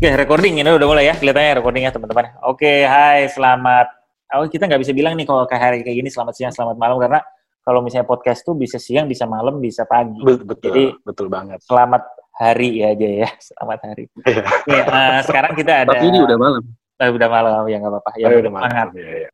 [0.00, 2.32] Oke, recording ini udah mulai ya, kelihatannya recordingnya teman-teman.
[2.48, 3.84] Oke, hai, selamat.
[4.32, 6.96] Oh, kita nggak bisa bilang nih kalau kayak hari kayak gini selamat siang, selamat malam
[6.96, 7.20] karena
[7.60, 10.16] kalau misalnya podcast tuh bisa siang, bisa malam, bisa pagi.
[10.24, 11.60] Betul, Jadi betul banget.
[11.68, 12.00] selamat
[12.32, 14.04] hari ya aja ya, selamat hari.
[14.08, 14.32] Oke,
[14.72, 15.92] eh, sekarang kita ada.
[15.92, 16.62] Tapi ini udah malam.
[16.96, 18.10] Eh, udah malam ya nggak apa-apa.
[18.16, 18.88] Ya, Oh, udah semangat, malam.
[18.96, 19.28] Iya, iya.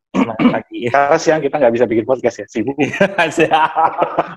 [0.51, 0.79] pagi.
[0.99, 2.75] Karena siang kita nggak bisa bikin podcast ya, sibuk.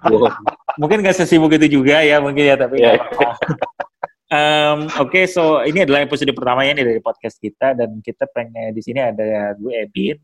[0.06, 0.30] Wow.
[0.78, 3.02] mungkin nggak sesibuk itu juga ya mungkin ya tapi Iya.
[3.02, 3.89] nggak apa-apa.
[4.30, 8.82] Em, Oke, so ini adalah episode pertamanya nih dari podcast kita dan kita pengen di
[8.86, 10.22] sini ada gue Ebin,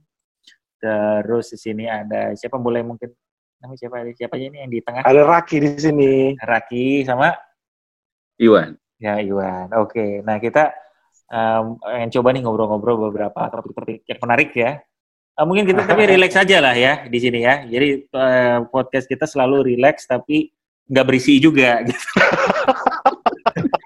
[0.77, 3.09] terus di sini ada siapa boleh mungkin
[3.57, 6.13] namanya siapa siapa aja ini yang di tengah Ada Raki di sini.
[6.37, 7.33] Raki sama
[8.37, 8.77] Iwan.
[9.01, 9.73] ya Iwan.
[9.73, 10.69] Oke, nah kita
[11.33, 14.85] em, pengen coba nih ngobrol-ngobrol beberapa topik-topik yang menarik ya.
[15.33, 17.65] Eh, mungkin kita tapi relax aja lah ya di sini ya.
[17.65, 20.53] Jadi eh, podcast kita selalu relax tapi
[20.93, 21.97] nggak berisi juga gitu.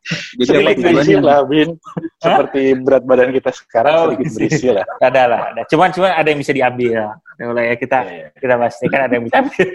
[0.09, 1.21] Jadi Sedikit berisi tujuannya?
[1.21, 1.69] lah, Bin.
[2.17, 4.33] Seperti berat badan kita sekarang Oh, sedikit iya.
[4.39, 4.85] berisi lah.
[4.99, 8.27] ada lah ada cuman cuman ada yang bisa diambil ya udah ya kita Iya, iya.
[8.35, 9.67] kita bahas ini kan ada yang bisa ambil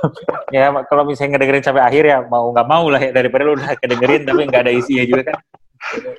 [0.54, 3.72] ya kalau misalnya ngedengerin sampai akhir ya mau nggak mau lah ya daripada lu udah
[3.76, 5.38] kedengerin tapi nggak ada isinya juga kan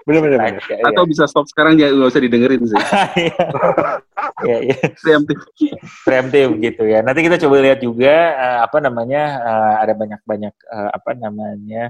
[0.06, 0.64] Bener, bener, bener.
[0.64, 2.78] Ya, Atau bisa stop sekarang ya nggak usah didengerin sih.
[4.46, 5.38] ya, ya, Preemptif.
[6.06, 10.54] preemptif gitu ya nanti kita coba lihat juga eh, apa namanya eh, ada banyak banyak
[10.70, 11.90] apa namanya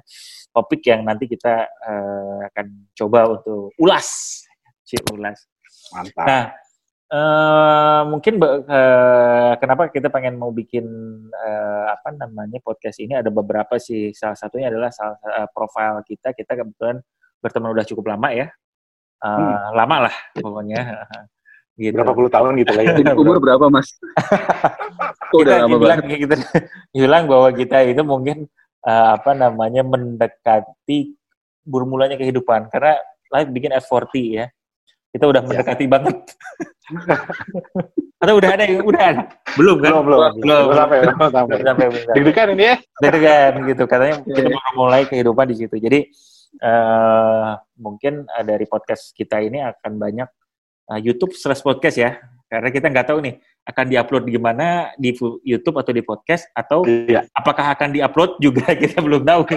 [0.56, 4.08] topik yang nanti kita eh, akan coba untuk ulas
[4.88, 5.44] Cik, ulas
[5.92, 6.26] Mantap.
[6.28, 6.44] Nah,
[7.08, 10.84] eh mungkin eh, kenapa kita pengen mau bikin
[11.32, 14.12] eh, apa namanya podcast ini ada beberapa sih.
[14.12, 16.36] Salah satunya adalah salah eh, profil kita.
[16.36, 17.00] Kita kebetulan
[17.40, 18.48] berteman udah cukup lama ya.
[19.24, 20.82] Eh, Lama lah pokoknya.
[21.78, 21.94] gitu.
[21.96, 22.94] Berapa puluh tahun gitu lah ya.
[22.98, 23.88] Jadi umur berapa mas?
[25.28, 26.20] Kita udah lama dibilang, banget.
[26.24, 26.36] kita
[26.96, 28.38] bilang bahwa kita itu mungkin
[28.82, 31.14] eh, apa namanya mendekati
[31.68, 32.96] bermulanya kehidupan karena
[33.30, 34.46] life bikin F40 ya.
[35.12, 35.48] Kita udah Ya.
[35.48, 36.18] mendekati banget.
[38.24, 39.24] Atau udah ada yang udah ada?
[39.54, 39.92] Belum kan?
[39.94, 40.20] Belum, belum.
[40.42, 41.44] Belum, Belum sampai, belum sampai.
[41.46, 42.16] Belum sampai, belum sampai.
[42.18, 42.76] Deg-degan ini ya.
[42.98, 44.56] Deg-degan gitu katanya kita Iya.
[44.58, 45.76] baru mulai kehidupan di situ.
[45.78, 46.00] Jadi
[46.58, 50.30] eh mungkin eh, dari podcast kita ini akan banyak
[50.96, 52.20] eh, YouTube slash podcast ya.
[52.48, 53.36] Karena kita nggak tahu nih
[53.68, 55.12] akan diupload di mana di
[55.44, 57.28] YouTube atau di podcast atau Iya.
[57.36, 59.42] apakah akan diupload juga kita belum tahu.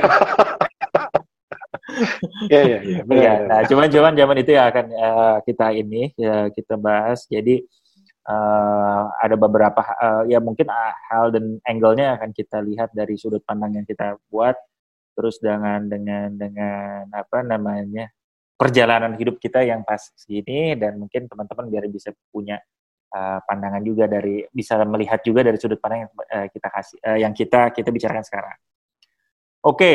[2.48, 3.00] Iya, iya, iya.
[3.02, 7.26] Iya, nah cuman cuman zaman itu ya akan eh, kita ini ya kita bahas.
[7.28, 7.60] Jadi
[8.30, 10.70] eh, ada beberapa eh, ya mungkin
[11.10, 14.56] hal dan angle-nya akan kita lihat dari sudut pandang yang kita buat.
[15.18, 18.08] Terus dengan dengan dengan apa namanya
[18.60, 22.60] perjalanan hidup kita yang pas sini dan mungkin teman-teman biar bisa punya
[23.08, 27.18] eh, pandangan juga dari bisa melihat juga dari sudut pandang yang eh, kita kasih eh,
[27.24, 28.56] yang kita kita bicarakan sekarang.
[29.64, 29.94] Oke.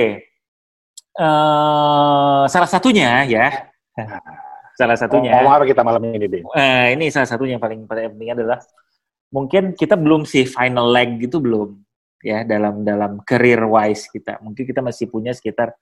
[1.13, 3.69] Eh, salah satunya ya.
[4.81, 5.37] salah satunya.
[5.37, 6.43] Ngomong apa kita malam ini, Bin?
[6.57, 8.57] Eh, ini salah satunya yang paling paling penting adalah
[9.29, 11.77] mungkin kita belum sih final leg gitu belum
[12.25, 14.41] ya dalam dalam career wise kita.
[14.41, 15.77] Mungkin kita masih punya sekitar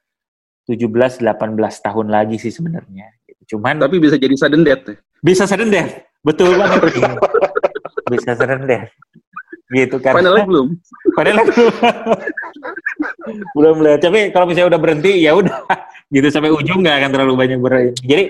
[0.68, 3.12] 17 18 tahun lagi sih sebenarnya.
[3.47, 4.88] Cuman Tapi bisa jadi sudden death.
[4.88, 4.96] ya.
[5.19, 5.91] bisa sudden death.
[6.24, 6.81] Betul banget.
[8.12, 8.88] bisa sudden death.
[9.73, 10.16] Gitu kan.
[10.16, 10.68] Finalnya belum.
[11.18, 11.73] Padahal belum.
[13.59, 14.00] belum lihat.
[14.00, 15.59] Tapi kalau misalnya udah berhenti ya udah
[16.13, 18.02] gitu sampai ujung nggak akan terlalu banyak berhenti.
[18.06, 18.23] Jadi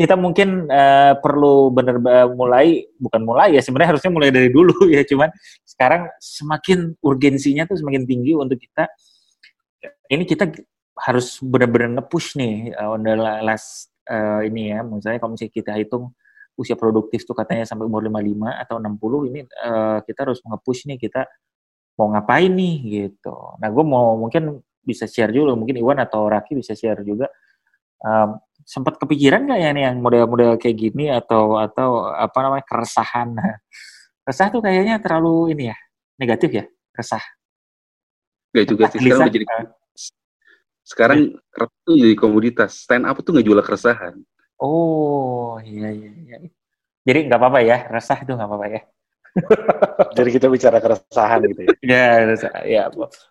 [0.00, 4.86] kita mungkin eh, perlu bener eh, mulai bukan mulai ya sebenarnya harusnya mulai dari dulu
[4.96, 5.28] ya cuman
[5.66, 8.88] sekarang semakin urgensinya tuh semakin tinggi untuk kita
[10.08, 10.48] ini kita
[11.00, 15.72] harus benar-benar nge-push nih eh, on the last eh, ini ya misalnya kalau misalnya kita
[15.76, 16.12] hitung
[16.60, 20.98] usia produktif tuh katanya sampai umur 55 atau 60 ini eh, kita harus nge-push nih
[21.00, 21.24] kita
[22.00, 23.36] mau ngapain nih gitu.
[23.60, 27.28] Nah, gue mau mungkin bisa share juga, mungkin Iwan atau Raki bisa share juga.
[28.00, 33.36] Um, sempat kepikiran nggak ya nih yang model-model kayak gini atau atau apa namanya keresahan?
[34.26, 35.76] Resah tuh kayaknya terlalu ini ya
[36.16, 36.64] negatif ya,
[36.96, 37.24] resah.
[38.52, 39.00] Gak juga sih.
[39.00, 39.46] Sekarang udah jadi
[40.90, 42.82] sekarang rap tuh jadi komoditas.
[42.82, 44.18] Stand up tuh nggak jual keresahan.
[44.58, 46.10] Oh iya iya.
[46.10, 46.36] iya.
[47.06, 48.82] Jadi nggak apa-apa ya, resah itu nggak apa-apa ya.
[50.18, 51.70] Jadi kita bicara keresahan gitu ya.
[51.86, 52.82] Ya, resah, ya.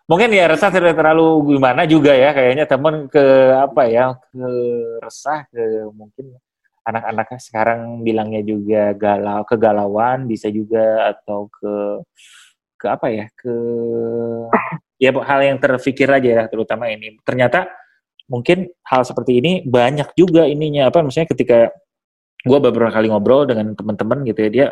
[0.07, 3.25] Mungkin ya resah sudah terlalu gimana juga ya kayaknya temen ke
[3.59, 4.47] apa ya ke
[5.03, 6.39] resah ke mungkin
[6.87, 11.75] anak-anaknya sekarang bilangnya juga galau kegalauan bisa juga atau ke
[12.79, 13.53] ke apa ya ke
[14.99, 17.71] ya hal yang terpikir aja ya terutama ini ternyata
[18.29, 21.73] mungkin hal seperti ini banyak juga ininya apa misalnya ketika
[22.43, 24.67] gue beberapa kali ngobrol dengan teman-teman gitu ya dia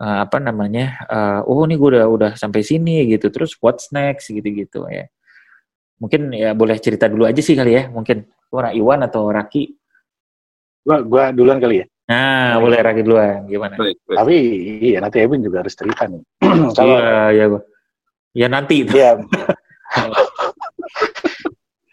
[0.00, 4.30] eh, apa namanya eh, oh ini gue udah udah sampai sini gitu terus what's next
[4.30, 5.10] gitu gitu ya
[5.98, 9.74] mungkin ya boleh cerita dulu aja sih kali ya mungkin Wah, Iwan atau Raki
[10.84, 11.86] Gua gua duluan kali ya.
[12.12, 13.48] Nah, boleh Raki duluan.
[13.48, 13.80] Gimana?
[13.80, 14.16] Baik, baik.
[14.20, 14.36] Tapi
[14.84, 16.20] iya nanti Ebin juga harus cerita nih.
[16.76, 17.62] Kalau Iya, iya, gua.
[18.34, 18.82] Ya nanti.
[18.82, 19.22] Iya.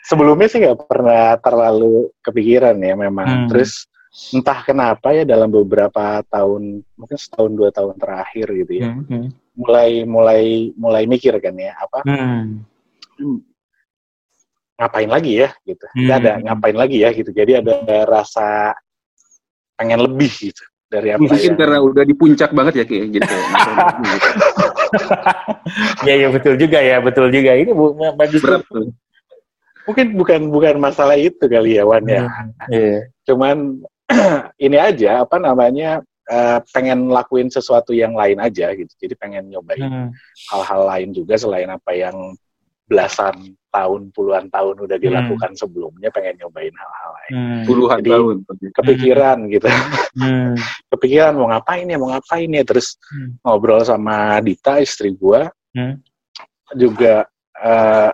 [0.02, 3.28] Sebelumnya sih nggak pernah terlalu kepikiran ya memang.
[3.28, 3.48] Hmm.
[3.48, 3.88] Terus
[4.36, 9.28] entah kenapa ya dalam beberapa tahun, mungkin setahun dua tahun terakhir gitu ya, Hmm, hmm.
[9.56, 10.44] mulai mulai
[10.76, 12.68] mulai mikir kan ya apa Hmm.
[13.22, 13.40] hmm,
[14.82, 15.86] ngapain lagi ya gitu.
[15.96, 16.10] Hmm.
[16.12, 17.32] ada ngapain lagi ya gitu.
[17.32, 18.76] Jadi ada rasa
[19.80, 23.08] pengen lebih gitu dari apa Mungkin yang karena udah di puncak banget ya jadi kayak
[23.16, 23.36] gitu.
[26.08, 27.52] Ya, ya betul juga ya, betul juga.
[27.56, 28.42] Ini bu, bagus.
[28.42, 28.92] berat tuh.
[29.82, 32.30] mungkin bukan bukan masalah itu kali ya Wan ya.
[32.30, 33.10] Hmm, Iya.
[33.26, 33.82] cuman
[34.66, 39.82] ini aja apa namanya eh, pengen lakuin sesuatu yang lain aja gitu jadi pengen nyobain
[39.82, 40.08] Hmm.
[40.54, 42.14] hal-hal lain juga selain apa yang
[42.92, 47.64] belasan tahun puluhan tahun udah dilakukan sebelumnya pengen nyobain hal-hal lain Hmm.
[47.64, 48.36] Puluhan Jadi- tahun.
[48.76, 49.68] kepikiran gitu
[50.20, 50.52] Hmm.
[50.92, 53.40] kepikiran mau ngapain ya mau ngapain ya terus Hmm.
[53.42, 56.04] ngobrol sama Dita istri gua Hmm.
[56.76, 57.24] juga
[57.56, 58.12] eh,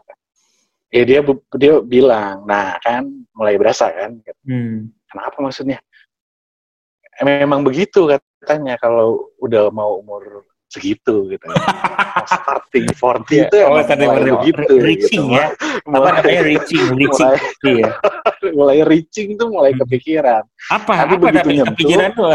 [0.93, 1.19] ya dia
[1.57, 4.93] dia bilang nah kan mulai berasa kan Hmm.
[5.07, 5.79] Kenapa maksudnya?
[7.17, 11.45] Memang begitu katanya kalau udah mau umur segitu gitu.
[12.27, 13.45] Starting 40 Iya.
[13.47, 14.35] itu Oh, emang starting mulai 40.
[14.35, 15.35] begitu Reaching gitu.
[15.35, 15.45] ya.
[15.87, 17.31] Apa Mulai, namanya reaching, reaching.
[17.31, 17.89] mulai, Iya.
[18.51, 19.79] mulai reaching tuh mulai Hmm.
[19.85, 20.43] kepikiran.
[20.67, 20.93] Apa?
[21.07, 22.29] Tapi apa begitu nyentuh, kepikiran tuh?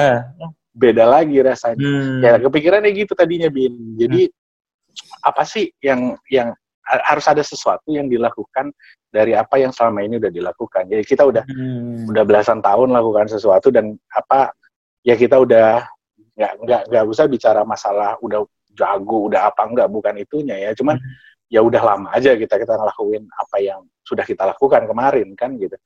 [0.72, 1.84] Beda lagi rasanya.
[1.84, 2.20] Hmm.
[2.24, 3.76] Ya kepikirannya gitu tadinya Bin.
[4.00, 4.32] Jadi
[5.20, 6.48] apa sih yang yang
[6.82, 8.72] ha- harus ada sesuatu yang dilakukan
[9.12, 10.88] dari apa yang selama ini udah dilakukan.
[10.88, 12.08] Jadi kita udah Hmm.
[12.08, 14.48] udah belasan tahun lakukan sesuatu dan apa
[15.04, 15.84] ya kita udah
[16.42, 18.42] nggak nggak nggak usah bicara masalah udah
[18.74, 20.98] jago udah apa enggak bukan itunya ya cuman
[21.46, 25.78] ya udah lama aja kita kita ngelakuin apa yang sudah kita lakukan kemarin kan gitu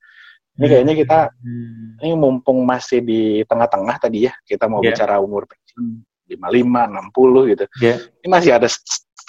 [0.57, 2.01] ini kayaknya kita Hmm.
[2.01, 4.97] ini mumpung masih di tengah-tengah tadi ya kita mau Iya.
[4.97, 7.95] bicara umur pensiun 55 60 gitu Iya.
[8.25, 8.65] ini masih ada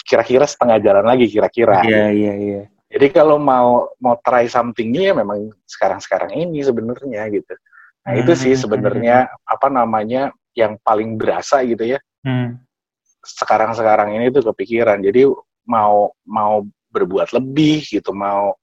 [0.08, 2.62] kira-kira setengah jalan lagi kira-kira Iya, iya, iya.
[2.88, 7.52] jadi kalau mau mau try something new ya memang sekarang-sekarang ini sebenarnya gitu.
[8.08, 8.62] Nah itu sih Hmm.
[8.64, 12.02] sebenarnya apa namanya yang paling berasa gitu ya.
[12.26, 12.58] Hmm.
[13.22, 14.98] Sekarang-sekarang ini tuh kepikiran.
[14.98, 15.30] Jadi
[15.70, 18.58] mau mau berbuat lebih gitu, mau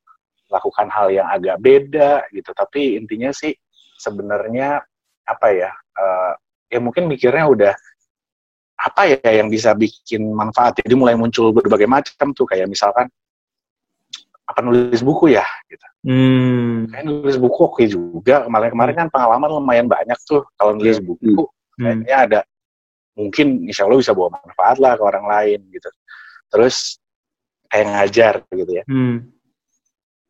[0.51, 2.51] lakukan hal yang agak beda gitu.
[2.51, 3.55] Tapi intinya sih
[3.95, 4.83] sebenarnya
[5.23, 5.71] apa ya?
[5.95, 6.33] eh,
[6.75, 7.73] ya mungkin mikirnya udah
[8.75, 10.83] apa ya yang bisa bikin manfaat.
[10.83, 13.07] Jadi mulai muncul berbagai macam tuh kayak misalkan
[14.45, 15.87] apa nulis buku ya gitu.
[16.05, 16.85] Hmm.
[16.91, 18.45] Kayak nulis buku oke juga.
[18.45, 21.05] Kemarin kemarin kan pengalaman lumayan banyak tuh kalau nulis Iya.
[21.07, 21.43] buku.
[21.75, 22.03] Hmm.
[22.03, 22.39] Kayaknya ada
[23.15, 25.89] mungkin insya Allah bisa bawa manfaat lah ke orang lain gitu.
[26.51, 26.99] Terus
[27.71, 28.83] kayak ngajar gitu ya.
[28.87, 29.31] Hmm.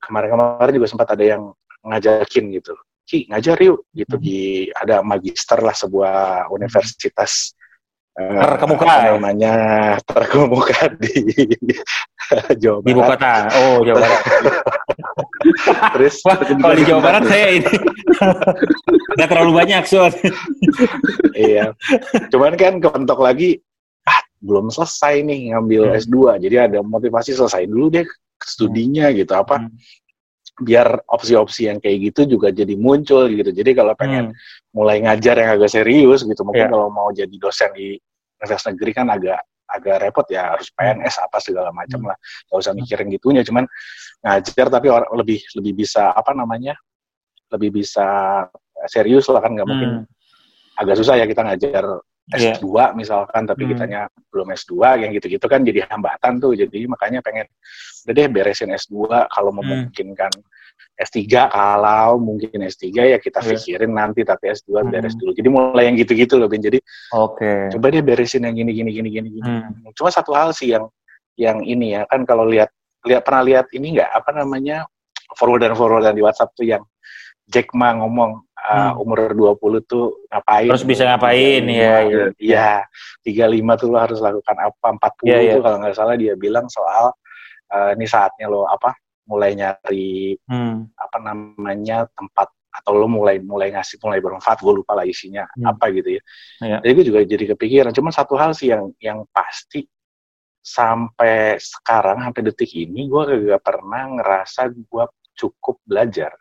[0.05, 1.49] Kemarin-kemarin juga sempat ada yang
[1.81, 2.73] ngajakin gitu.
[3.05, 4.23] Ki ngajar yuk gitu Hmm.
[4.25, 7.54] di ada magister lah sebuah universitas
[8.15, 9.11] Terkemuka, apa ya?
[9.19, 9.53] namanya
[10.07, 11.11] terkemuka di
[12.63, 13.19] Jawa Di ibu Barat.
[13.19, 13.33] kota.
[13.59, 14.21] Oh, Jawa Barat.
[15.99, 17.73] Terus Wah, kalau di Jawa Barat saya ini
[19.19, 20.31] nggak terlalu banyak soalnya.
[21.35, 21.65] iya.
[22.31, 23.59] Cuman kan kepentok lagi,
[24.07, 25.99] ah belum selesai nih ngambil Hmm.
[25.99, 26.15] S2.
[26.39, 28.07] Jadi ada motivasi selesai dulu deh
[28.39, 29.59] studinya gitu apa.
[29.59, 29.75] Hmm.
[30.55, 33.51] Biar opsi-opsi yang kayak gitu juga jadi muncul gitu.
[33.51, 34.71] Jadi kalau pengen Hmm.
[34.71, 36.71] mulai ngajar yang agak serius gitu, mungkin Iya.
[36.71, 37.99] kalau mau jadi dosen di
[38.39, 42.09] universitas negeri kan agak agak repot ya harus PNS apa segala macam Hmm.
[42.13, 42.17] lah.
[42.47, 43.65] Gak usah mikirin gitunya, cuman
[44.23, 46.75] ngajar tapi orang lebih lebih bisa apa namanya?
[47.45, 48.41] lebih bisa
[48.89, 50.81] serius lah kan nggak mungkin Hmm.
[50.81, 51.85] agak susah ya kita ngajar
[52.33, 52.57] Iya.
[52.57, 53.71] S2 misalkan tapi Hmm.
[53.77, 53.99] kitanya
[54.33, 57.45] belum S2 yang gitu-gitu kan jadi hambatan tuh jadi makanya pengen
[58.05, 59.61] udah deh beresin S2 kalau Hmm.
[59.61, 60.33] memungkinkan
[60.97, 61.21] S3
[61.53, 63.61] kalau mungkin S3 ya kita Iya.
[63.61, 64.89] pikirin nanti tapi S2 Hmm.
[64.89, 66.81] beres dulu jadi mulai yang gitu-gitu loh Ben jadi
[67.13, 67.69] Oke.
[67.77, 69.85] coba deh beresin yang gini gini gini gini gini Hmm.
[69.93, 70.89] cuma satu hal sih yang
[71.37, 72.73] yang ini ya kan kalau lihat
[73.05, 74.89] lihat pernah lihat ini nggak apa namanya
[75.37, 76.81] forwardan forwardan di WhatsApp tuh yang
[77.45, 79.01] Jack Ma ngomong uh, Hmm.
[79.05, 82.71] umur 20 tuh ngapain Terus bisa ngapain, ya, iya iya
[83.21, 84.87] 35 tuh lo harus lakukan apa
[85.21, 85.51] 40 Iya, iya.
[85.53, 87.13] tuh kalau nggak salah dia bilang soal
[87.69, 90.89] uh, ini saatnya lo apa mulai nyari Hmm.
[90.97, 95.71] apa namanya tempat atau lo mulai mulai ngasih mulai bermanfaat gue lupa lah isinya Hmm.
[95.71, 96.21] apa gitu ya
[96.59, 96.77] Iya.
[96.81, 99.85] jadi gue juga jadi kepikiran cuman satu hal sih yang yang pasti
[100.59, 103.21] sampai sekarang sampai detik ini gue
[103.53, 105.05] gak pernah ngerasa gue
[105.37, 106.33] cukup belajar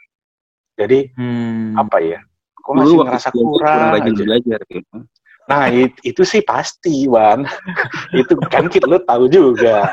[0.75, 1.75] jadi Hmm.
[1.75, 2.19] apa ya
[2.57, 4.23] gue Dulu masih waktu ngerasa kurang rajin aja.
[4.23, 4.97] belajar gitu.
[5.45, 7.45] nah it- itu sih pasti Wan
[8.17, 9.85] itu kan kita lo tahu juga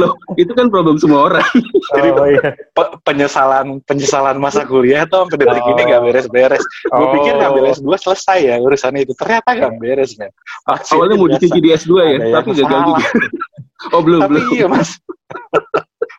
[0.00, 1.44] Loh, itu kan problem semua orang.
[1.92, 2.40] Jadi oh, iya.
[2.72, 5.68] pe- penyesalan penyesalan masa kuliah tuh sampai detik Oh.
[5.68, 6.64] ini nggak beres-beres.
[6.86, 7.12] Gue Oh.
[7.12, 9.12] pikir ngambil S2 selesai ya urusannya itu.
[9.12, 10.32] Ternyata nggak beres men.
[10.64, 13.04] Masih Awalnya mau dicuci di S2 ya, tapi gagal juga.
[13.92, 14.48] Oh belum Tapi belum.
[14.54, 14.90] iya mas.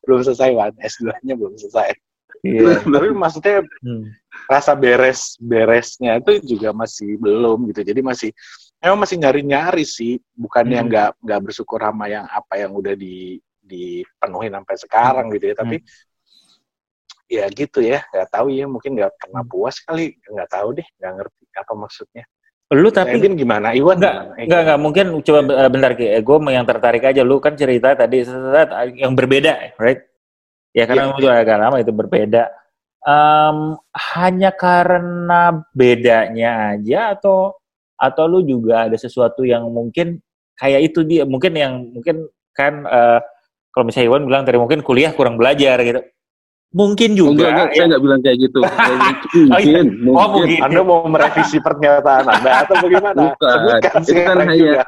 [0.06, 0.74] belum selesai Wan.
[0.78, 1.98] S2-nya belum selesai.
[2.48, 2.80] Iya.
[2.96, 4.04] Tapi maksudnya Hmm.
[4.48, 7.84] rasa beres beresnya itu juga masih belum gitu.
[7.84, 8.30] Jadi masih
[8.80, 10.88] emang masih nyari nyari sih bukannya Hmm.
[10.88, 15.56] nggak nggak bersyukur sama yang apa yang udah di dipenuhi sampai sekarang gitu ya.
[15.60, 15.78] Tapi
[17.28, 18.00] ya gitu ya.
[18.08, 20.16] Nggak tahu ya mungkin nggak pernah puas kali.
[20.32, 22.24] Nggak tahu deh nggak ngerti apa maksudnya.
[22.68, 23.72] Lu tapi Edwin gimana?
[23.72, 24.44] Iwan Enggak, gimana?
[24.44, 26.06] Enggak, enggak mungkin coba eh, bentar Ki.
[26.20, 27.22] Eh, Gue yang tertarik aja.
[27.24, 28.28] Lu kan cerita tadi
[29.00, 30.04] yang berbeda, right?
[30.78, 31.10] Ya karena Iya.
[31.10, 32.44] lu juga agak lama itu berbeda.
[33.02, 33.58] Em,
[34.14, 35.42] hanya karena
[35.74, 37.56] bedanya aja atau
[37.98, 40.22] atau lu juga ada sesuatu yang mungkin
[40.54, 43.20] kayak itu dia mungkin yang mungkin kan eh,
[43.74, 46.02] kalau misalnya Iwan bilang tadi mungkin kuliah kurang belajar gitu.
[46.68, 47.32] Mungkin juga.
[47.32, 47.90] enggak, enggak, saya ya.
[47.90, 48.60] nggak bilang kayak gitu.
[48.60, 49.82] Oh, iya.
[49.82, 50.46] Mungkin, Oh, mungkin.
[50.52, 50.60] mungkin.
[50.68, 53.20] Anda mau merevisi pernyataan Anda atau bagaimana?
[53.24, 53.50] Bukan.
[53.56, 54.82] Sebutkan Itu kan hanya- juga.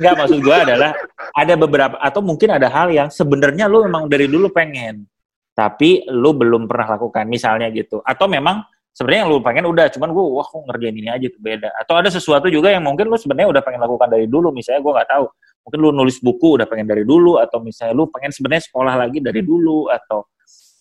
[0.00, 0.90] Enggak maksud gue adalah
[1.36, 5.04] ada beberapa atau mungkin ada hal yang sebenarnya lu memang dari dulu pengen
[5.52, 8.00] tapi lu belum pernah lakukan misalnya gitu.
[8.04, 11.42] Atau memang sebenarnya yang lu pengen udah cuman gue wah kok ngerjain ini aja tuh
[11.42, 11.68] beda.
[11.76, 14.92] Atau ada sesuatu juga yang mungkin lu sebenarnya udah pengen lakukan dari dulu misalnya gue
[14.92, 15.26] nggak tahu.
[15.62, 19.18] Mungkin lu nulis buku udah pengen dari dulu atau misalnya lu pengen sebenarnya sekolah lagi
[19.22, 20.26] dari dulu atau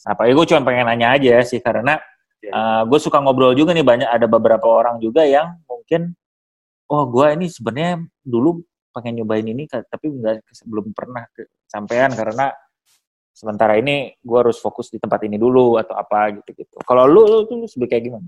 [0.07, 0.25] apa.
[0.25, 2.01] Ya gue cuma pengen nanya aja sih karena
[2.41, 2.81] Ya.
[2.89, 6.17] gue suka ngobrol juga nih banyak ada beberapa orang juga yang mungkin
[6.89, 12.49] oh gue ini sebenarnya dulu pengen nyobain ini tapi nggak belum pernah kesampaian karena
[13.31, 17.23] sementara ini gue harus fokus di tempat ini dulu atau apa gitu gitu kalau lu
[17.25, 18.27] lu tuh sebagai kayak gimana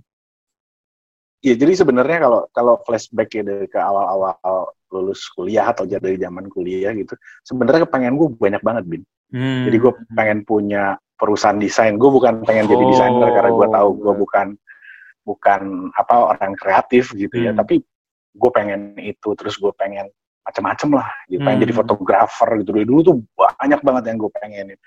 [1.44, 6.48] Ya jadi sebenarnya kalau kalau flashback ya dari ke awal-awal lulus kuliah atau dari zaman
[6.48, 9.04] kuliah gitu, sebenarnya kepengen gue banyak banget bin.
[9.28, 9.68] Hmm.
[9.68, 12.00] Jadi gue pengen punya perusahaan desain.
[12.00, 12.90] Gue bukan pengen jadi Oh.
[12.96, 14.48] desainer karena gue tahu gue bukan
[15.28, 17.52] bukan apa orang kreatif gitu ya.
[17.52, 17.60] Hmm.
[17.60, 17.84] Tapi
[18.34, 20.08] gue pengen itu, terus gue pengen
[20.44, 21.10] macam-macam lah.
[21.28, 21.40] Gitu.
[21.40, 21.64] Pengen Hmm.
[21.66, 22.70] jadi fotografer gitu.
[22.76, 24.80] Dari dulu tuh banyak banget yang gue pengenin.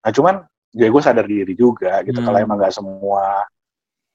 [0.00, 0.34] Nah cuman
[0.70, 2.20] ya gue sadar diri juga gitu.
[2.20, 2.26] Hmm.
[2.30, 3.44] Kalau emang nggak semua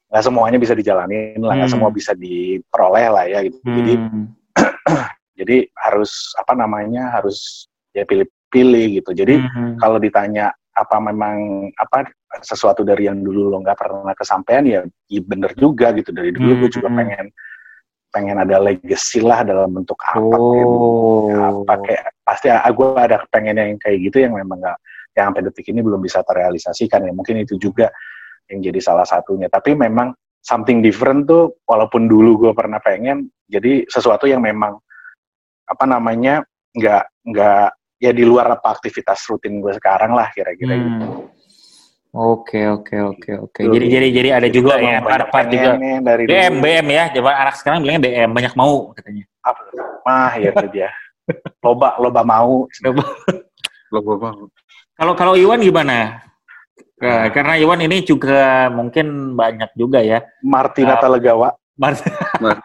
[0.06, 1.76] nggak semuanya bisa dijalanin lah, nggak Hmm.
[1.82, 3.58] semua bisa diperoleh lah ya gitu.
[3.66, 4.26] Jadi Hmm.
[5.40, 9.12] jadi harus apa namanya harus ya pilih-pilih gitu.
[9.18, 9.76] Jadi Hmm.
[9.82, 12.06] kalau ditanya apa memang apa
[12.44, 16.68] sesuatu dari yang dulu lo nggak pernah kesampaian ya, ya bener juga gitu dari dulu
[16.68, 17.00] gue juga Hmm.
[17.00, 17.26] pengen
[18.16, 21.28] pengen ada legacy lah dalam bentuk apa kayak oh.
[21.36, 24.80] apa kayak pasti gue ada kepengen yang kayak gitu yang memang nggak
[25.16, 27.12] yang sampai detik ini belum bisa terrealisasikan ya.
[27.16, 27.88] Mungkin itu juga
[28.52, 29.48] yang jadi salah satunya.
[29.48, 30.12] Tapi memang
[30.44, 34.78] something different tuh walaupun dulu gue pernah pengen jadi sesuatu yang memang
[35.66, 36.46] apa namanya
[36.76, 37.68] nggak nggak
[37.98, 41.32] ya di luar apa aktivitas rutin gue sekarang lah kira-kira gitu.
[42.16, 43.60] Oke oke oke oke.
[43.60, 45.72] Jadi jadi jadi ada Jadi juga ya banyak part-part juga.
[46.00, 46.64] dari BM dulu.
[46.64, 47.04] BM ya.
[47.12, 49.24] Coba anak sekarang bilangnya BM banyak mau katanya.
[49.44, 49.62] Apa?
[50.08, 50.90] Mah ya itu dia.
[51.60, 52.72] Loba loba mau.
[53.92, 54.48] Loh, gua mau.
[54.96, 56.24] Kalau kalau Iwan gimana?
[56.96, 60.24] Eh, Karena Iwan ini juga mungkin banyak juga ya.
[60.40, 61.04] Martina Ah.
[61.04, 61.52] Talegawa.
[61.76, 62.00] Man-
[62.40, 62.56] Nah,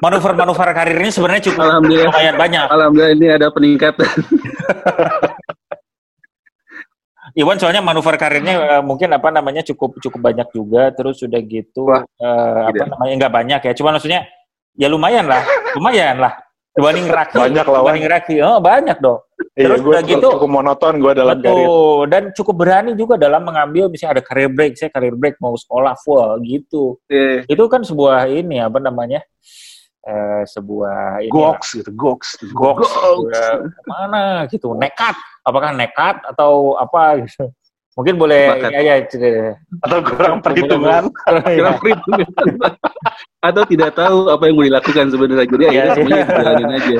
[0.00, 2.64] Manuver-manuver karirnya sebenarnya cukup lumayan banyak.
[2.64, 4.08] Alhamdulillah ini ada peningkatan.
[7.40, 10.92] Iwan soalnya manuver karirnya eh, mungkin apa namanya cukup cukup banyak juga.
[10.92, 13.72] Terus sudah gitu Wah, eh, apa namanya nggak banyak ya.
[13.72, 14.28] Cuma maksudnya
[14.76, 15.40] ya lumayan lah,
[15.72, 16.36] lumayan lah.
[16.70, 19.18] Dibanding Raki, Banyak lah, dibanding Raki, oh banyak dong.
[19.58, 21.66] Iya, Terus gue udah gitu, cukup monoton gue dalam karir.
[21.66, 25.58] Betul, dan cukup berani juga dalam mengambil misalnya ada career break, saya career break mau
[25.58, 26.94] sekolah full gitu.
[27.10, 29.18] Eh, Itu kan sebuah ini apa namanya?
[30.00, 32.40] Eh, sebuah ini Goks gitu, goks.
[32.56, 33.36] goks, Goks.
[33.36, 35.12] eh, ke mana gitu, nekat.
[35.44, 37.52] Apakah nekat atau apa gitu?
[38.00, 38.70] Mungkin boleh Bakat.
[38.80, 39.60] aja cerita.
[39.84, 41.12] Atau kurang perhitungan.
[41.52, 42.24] kira perhitungan.
[43.44, 45.44] Atau tidak tahu apa yang mau dilakukan sebenarnya.
[45.44, 45.92] Jadi Iya, akhirnya iya.
[45.92, 46.98] semuanya dijalanin aja.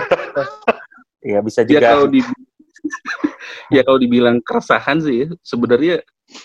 [1.21, 1.88] Iya bisa Ya juga.
[1.88, 2.21] kalau di
[3.75, 5.95] ya kalau dibilang keresahan sih ya, sebenarnya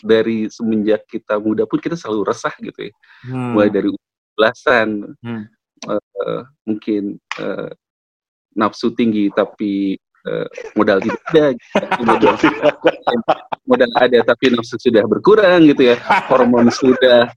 [0.01, 2.93] dari semenjak kita muda pun kita selalu resah gitu ya.
[3.27, 3.59] Hmm.
[3.59, 3.89] Mulai dari
[4.35, 5.51] belasan Hmm.
[5.89, 7.03] Eh, mungkin
[7.39, 7.69] eh,
[8.55, 11.85] nafsu tinggi tapi eh, modal tidak ada, gitu.
[12.07, 12.33] modal,
[13.69, 15.95] modal ada tapi nafsu sudah berkurang gitu ya.
[16.31, 17.29] Hormon sudah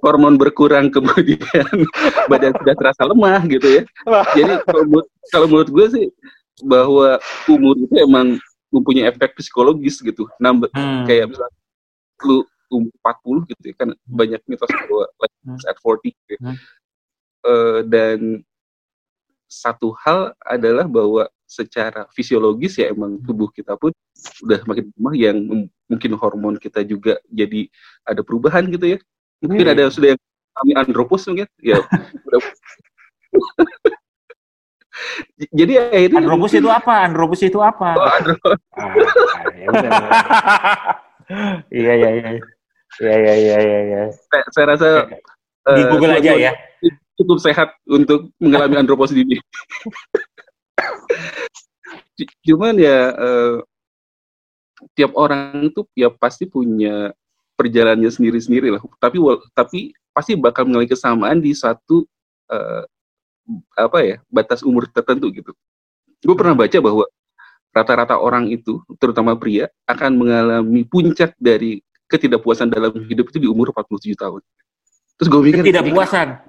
[0.00, 1.44] hormon berkurang kemudian
[2.30, 3.82] badan sudah terasa lemah gitu ya.
[4.32, 6.06] Jadi kalau menurut, kalau menurut gue sih
[6.64, 8.36] bahwa umur itu emang
[8.72, 10.24] mempunyai efek psikologis gitu.
[10.40, 11.04] Nambah Hmm.
[11.04, 11.58] kayak misalnya
[12.24, 15.56] lu umur 40 gitu ya kan banyak mitos bahwa like Hmm.
[15.68, 16.40] at 40 gitu ya.
[16.40, 16.56] Hmm.
[17.40, 18.44] Eh, dan
[19.50, 23.90] satu hal adalah bahwa secara fisiologis ya emang tubuh kita pun
[24.46, 25.38] udah makin lemah yang
[25.90, 27.66] mungkin hormon kita juga jadi
[28.06, 28.98] ada perubahan gitu ya.
[29.42, 29.74] Mungkin Hmm.
[29.74, 30.20] ada sudah yang
[30.54, 31.80] kami andropos mungkin ya.
[35.50, 36.94] jadi akhirnya Andropus itu apa?
[37.08, 37.88] Andropus itu apa?
[37.96, 38.38] Oh, andro-
[38.76, 38.92] Ah,
[39.56, 39.90] ya udah.
[41.72, 42.30] Iya iya iya.
[43.00, 43.78] Iya iya iya iya.
[43.86, 44.02] iya.
[44.52, 44.88] saya, rasa
[45.64, 46.52] Di eh, Google aja ya.
[47.20, 49.36] Cukup sehat untuk mengalami andropos dini.
[52.48, 53.56] Cuman ya eh,
[54.96, 57.12] tiap orang itu ya pasti punya
[57.60, 58.80] perjalanannya sendiri-sendiri lah.
[58.96, 59.20] Tapi
[59.52, 62.08] tapi pasti bakal mengalami kesamaan di satu
[62.48, 62.84] eh,
[63.76, 65.52] apa ya batas umur tertentu gitu.
[66.24, 67.04] Gue pernah baca bahwa
[67.70, 73.70] rata-rata orang itu, terutama pria, akan mengalami puncak dari ketidakpuasan dalam hidup itu di umur
[73.72, 74.42] 47 tahun.
[75.16, 76.44] Terus gue mikir, Ketidakpuasan.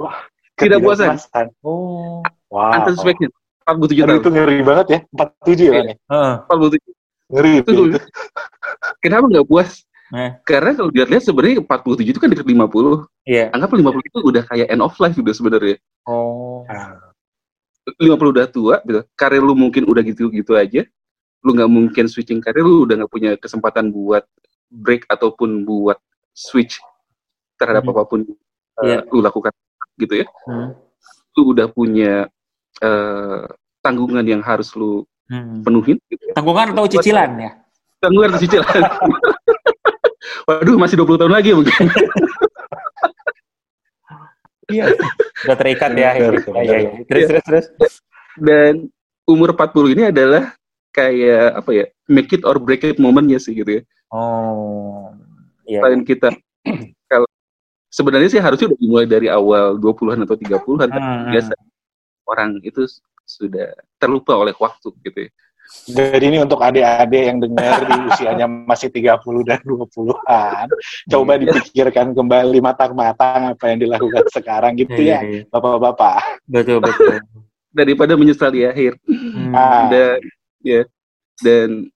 [0.61, 1.07] Tidak puasan.
[1.17, 1.45] Ketidakpuasan.
[1.65, 2.21] Oh.
[2.51, 2.75] Wow.
[2.75, 3.31] unsatisfaction
[3.63, 4.19] 47 Aduh, tahun.
[4.19, 4.99] itu ngeri banget ya.
[5.15, 5.95] 47 ya, ya?
[5.95, 6.33] Heeh.
[6.45, 6.91] 47.
[7.31, 7.69] Ngeri itu.
[7.71, 7.83] Itu
[8.99, 9.69] Kenapa nggak puas?
[10.11, 10.31] Eh.
[10.43, 13.07] Karena kalau dilihat sebenarnya 47 itu kan dekat 50.
[13.23, 13.47] Iya.
[13.55, 15.77] Anggap 50 itu udah kayak end of life udah sebenarnya.
[16.03, 16.67] Oh.
[16.67, 16.99] Ah,
[17.97, 19.01] 50 udah tua, gitu.
[19.15, 20.83] karir lu mungkin udah gitu-gitu aja.
[21.41, 24.27] Lu nggak mungkin switching karir, lu udah nggak punya kesempatan buat
[24.67, 25.97] break ataupun buat
[26.35, 26.77] switch
[27.55, 27.93] terhadap Hmm.
[27.95, 28.99] apa pun uh, Iya.
[29.09, 29.51] lu lakukan
[30.01, 30.25] gitu ya.
[30.49, 30.73] Hmm.
[31.37, 32.25] Lu udah punya
[32.81, 33.45] uh,
[33.85, 35.63] tanggungan yang harus lu Hmm.
[35.63, 36.35] penuhin gitu ya.
[36.35, 37.51] Tanggungan atau cicilan ya?
[38.03, 38.83] Tanggungan atau cicilan.
[40.51, 41.87] Waduh, masih 20 tahun lagi mungkin.
[44.67, 44.91] Iya.
[45.47, 46.09] Udah terikat ya.
[46.19, 46.91] Benar, Iya, iya, iya.
[47.07, 47.95] Terus, terus, terus.
[48.35, 48.91] Dan
[49.23, 50.51] umur 40 ini adalah
[50.91, 53.81] kayak apa ya, make it or break it momennya sih gitu ya.
[54.11, 55.15] Oh.
[55.63, 55.79] Iya.
[55.79, 56.35] Selain kita
[56.67, 56.83] kalau
[57.91, 61.51] sebenarnya sih harusnya udah dimulai dari awal 20-an atau 30-an tapi Hmm, biasa
[62.25, 62.87] orang itu
[63.27, 65.31] sudah terlupa oleh waktu gitu ya.
[65.87, 70.67] Jadi ini untuk adik-adik yang dengar di usianya masih 30 dan 20-an,
[71.07, 71.47] coba Iya.
[71.47, 75.41] dipikirkan kembali matang-matang apa yang dilakukan sekarang gitu Iya, ya, iya.
[75.47, 76.43] Bapak-bapak.
[76.43, 77.23] Betul, betul.
[77.79, 78.99] Daripada menyesal di akhir.
[79.07, 79.55] Hmm.
[79.55, 79.87] Ah.
[79.87, 80.19] Dan
[80.59, 80.81] ya
[81.39, 81.87] dan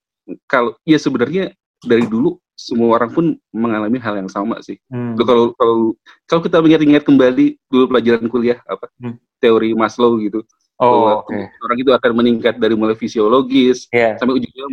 [0.48, 1.52] kalau ya sebenarnya
[1.84, 4.80] dari dulu semua orang pun mengalami hal yang sama sih.
[4.88, 5.14] Hmm.
[5.20, 5.92] Kalau kalau
[6.26, 9.20] kalau kita mengingat-ingat kembali dulu pelajaran kuliah apa Hmm.
[9.44, 10.40] teori Maslow gitu,
[10.80, 11.40] Oh, bahwa oke.
[11.64, 14.16] orang itu akan meningkat dari mulai fisiologis Iya.
[14.16, 14.66] sampai ujungnya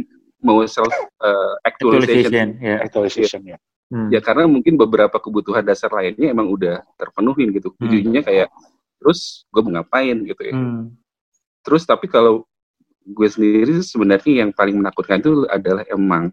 [0.43, 0.91] mau self
[1.23, 2.31] uh, actualization.
[2.31, 2.49] Actualization.
[2.63, 2.77] Ya.
[2.83, 3.59] Actualization ya.
[3.93, 4.09] Hmm.
[4.09, 7.75] Ya karena mungkin beberapa kebutuhan dasar lainnya emang udah terpenuhin gitu.
[7.77, 7.87] Hmm.
[7.91, 8.49] Ujungnya kayak
[9.03, 10.55] terus gue mau ngapain gitu ya.
[10.55, 10.95] Hmm.
[11.67, 12.47] Terus tapi kalau
[13.03, 16.31] gue sendiri sebenarnya yang paling menakutkan itu adalah emang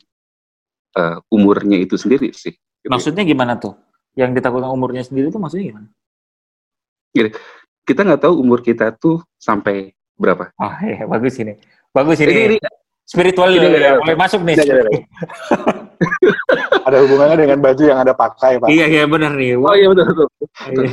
[0.96, 2.54] uh, umurnya itu sendiri sih.
[2.56, 2.90] gitu ya.
[2.96, 3.76] Maksudnya gimana tuh?
[4.18, 5.88] Yang ditakutkan umurnya sendiri tuh maksudnya gimana?
[7.86, 10.54] Kita nggak tahu umur kita tuh sampai berapa.
[10.62, 11.58] Ah, iya, bagus ini.
[11.90, 12.30] Bagus ini.
[12.32, 12.58] Ini, ini
[13.10, 14.06] Spiritual Ini, ini, ya, ini.
[14.06, 14.54] mulai masuk nih.
[14.54, 15.00] Ini, ini, ini.
[16.86, 18.70] Ada hubungannya dengan baju yang ada pakai, Pak.
[18.70, 19.58] Iya, iya benar nih.
[19.58, 20.28] Oh iya betul betul.
[20.70, 20.90] Iya.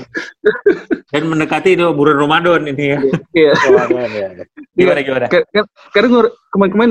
[1.13, 2.99] Dan mendekati itu bulan Ramadan ini ya.
[3.37, 3.53] Iya.
[3.55, 4.29] Ramadan, ya.
[4.77, 5.27] Gimana gimana?
[5.29, 6.91] Ka- ka- Karena kemarin-kemarin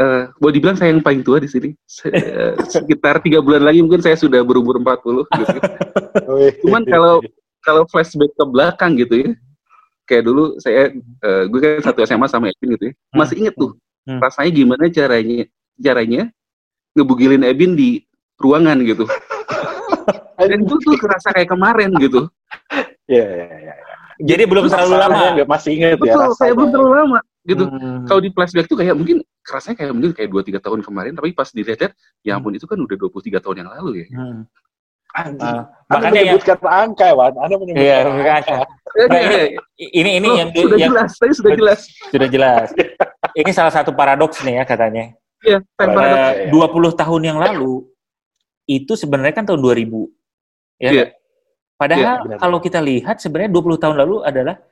[0.00, 1.76] ya, eh, boleh dibilang saya yang paling tua di sini.
[2.08, 5.58] Eh, sekitar tiga bulan lagi mungkin saya sudah berumur 40 gitu.
[6.64, 7.20] Cuman kalau
[7.60, 9.30] kalau flashback ke belakang gitu ya,
[10.08, 13.76] kayak dulu saya, eh, gue kan satu SMA sama Evin gitu ya, masih inget tuh
[14.08, 14.16] Hmm.
[14.16, 15.44] rasanya gimana caranya
[15.76, 16.22] caranya
[16.96, 18.00] ngebugilin Ebin di
[18.40, 19.04] ruangan gitu.
[20.40, 22.24] Dan itu tuh kerasa kayak kemarin gitu.
[23.04, 23.74] Iya, iya, iya.
[24.24, 25.36] Jadi belum terlalu lama.
[25.36, 27.64] Nggak masih inget ya Betul, kayak belum terlalu lama gitu.
[27.68, 28.08] Hmm.
[28.08, 31.34] Kalau di flashback tuh kayak mungkin kerasanya kayak mungkin kayak 2 3 tahun kemarin tapi
[31.34, 31.90] pas dilihat
[32.22, 34.06] ya ampun itu kan udah 23 tahun yang lalu ya.
[34.14, 34.40] Hmm.
[35.10, 35.42] Anjing.
[35.42, 36.22] Ah, Anda makanya ya.
[36.30, 37.34] menyebutkan angka, Wan.
[37.34, 38.54] Anda menyebutkan Iya, angka.
[38.94, 39.48] Eh, Nah, eh,
[39.80, 41.80] Ini ini loh, yang sudah yang jelas, saya sudah jelas.
[42.14, 42.66] sudah jelas.
[43.34, 45.10] Ini salah satu paradoks nih ya katanya.
[45.42, 45.58] Iya.
[45.58, 45.86] Eh,
[46.46, 46.54] iya.
[46.54, 47.90] 20 tahun yang lalu
[48.70, 50.06] itu sebenarnya kan tahun 2000.
[50.78, 50.90] Ya.
[50.94, 51.04] Iya.
[51.10, 51.18] kan?
[51.74, 52.38] Padahal Iya, benar.
[52.38, 54.62] kalau kita lihat sebenarnya 20 tahun lalu adalah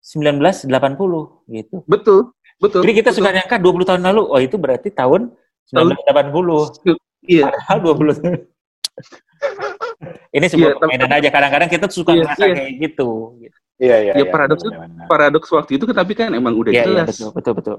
[0.00, 1.76] 1980 gitu.
[1.84, 2.80] Betul, betul.
[2.82, 3.18] Jadi kita betul.
[3.22, 5.30] suka nyangka 20 tahun lalu, oh itu berarti tahun
[5.70, 6.96] 1980.
[7.24, 8.36] Iya, Padahal 20 tahun.
[10.34, 11.28] Ini sebuah tapi- permainan aja.
[11.30, 12.54] Kadang-kadang kita suka Iya, ngerasa iya.
[12.58, 13.08] kayak gitu.
[13.40, 14.12] Iya, iya.
[14.14, 15.06] Ya, iya, paradoks benar.
[15.10, 17.06] paradoks waktu itu tapi kan emang udah Iya, iya, jelas.
[17.10, 17.76] betul, betul, betul.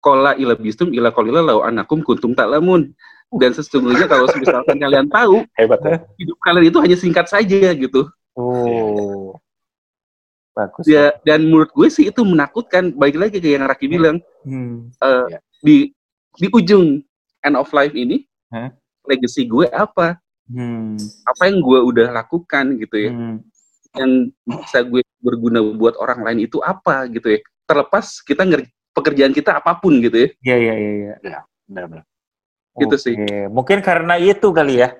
[0.00, 2.92] Kola ila bistum ila kolila lau anakum kuntum ta'lamun.
[3.26, 5.98] Dan sesungguhnya kalau misalkan kalian tahu, Hebat ya.
[6.14, 8.06] hidup kalian itu hanya singkat saja gitu.
[8.38, 8.62] Oh.
[10.56, 10.88] Bagus.
[10.88, 12.96] Ya, dan menurut gue sih itu menakutkan.
[12.96, 14.88] Baik lagi kayak yang Raki bilang, Hmm.
[15.04, 15.76] eh, di
[16.40, 17.04] di ujung
[17.44, 18.72] end of life ini, Hah?
[19.04, 20.16] legacy gue apa?
[20.48, 20.96] Hmm.
[21.28, 23.10] Apa yang gue udah lakukan gitu ya?
[23.12, 23.44] Hmm.
[24.00, 24.12] Yang
[24.48, 27.40] bisa gue berguna buat orang lain itu apa gitu ya?
[27.66, 30.28] terlepas kita ngerti pekerjaan kita apa pun gitu ya.
[30.46, 31.14] Iya iya iya.
[31.20, 31.38] iya.
[31.66, 32.06] Benar-benar.
[32.78, 33.14] Gitu sih.
[33.18, 34.94] Oke, Mungkin karena itu kali ya.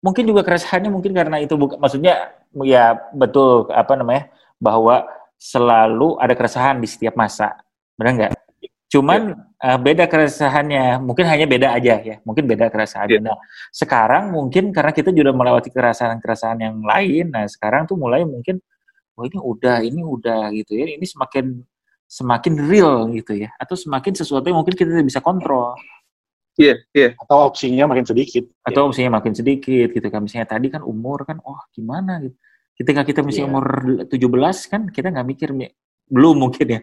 [0.00, 2.32] Mungkin juga keresahannya mungkin karena itu bukan maksudnya
[2.64, 5.04] ya betul apa namanya bahwa
[5.36, 7.56] selalu ada keresahan di setiap masa.
[7.96, 8.32] Benar nggak?
[8.86, 13.18] Cuman eh, beda keresahannya, mungkin hanya beda aja ya, mungkin beda keresahannya.
[13.20, 13.26] Iya.
[13.26, 13.36] Nah,
[13.74, 18.62] sekarang mungkin karena kita juga melewati keresahan-keresahan yang lain, nah sekarang tuh mulai mungkin,
[19.18, 21.60] oh ini udah, ini udah gitu ya, ini semakin
[22.06, 25.74] semakin real gitu ya, atau semakin sesuatu yang mungkin kita tidak bisa kontrol,
[26.56, 27.12] Iya, iya.
[27.20, 28.48] Atau opsinya makin sedikit.
[28.64, 32.32] atau misalnya makin sedikit gitu kan, misalnya tadi kan umur kan, oh gimana gitu.
[32.76, 33.52] Ketika kita misalnya Iya.
[33.52, 33.66] umur
[34.04, 35.48] 17 kan kita nggak mikir
[36.06, 36.80] belum mungkin ya,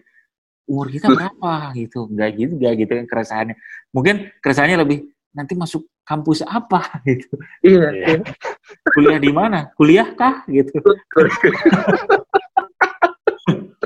[0.66, 3.54] umur kita berapa gitu, nggak gitu, nggak gitu kan keresahannya.
[3.90, 4.98] Mungkin keresahannya lebih
[5.30, 7.30] nanti masuk kampus apa gitu,
[7.60, 7.86] Iya.
[7.90, 8.18] Iya.
[8.90, 10.74] kuliah di mana, kuliah kah gitu,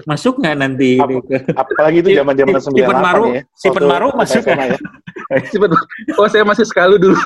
[0.09, 3.43] masuk nggak nanti ini ke Apalagi itu zaman-zaman Si- si 98 Penmaru- ya.
[3.53, 4.79] si Penmaru masuk SMA ya.
[5.53, 5.71] Cepet.
[6.17, 7.19] Oh, saya masih sekalu dulu.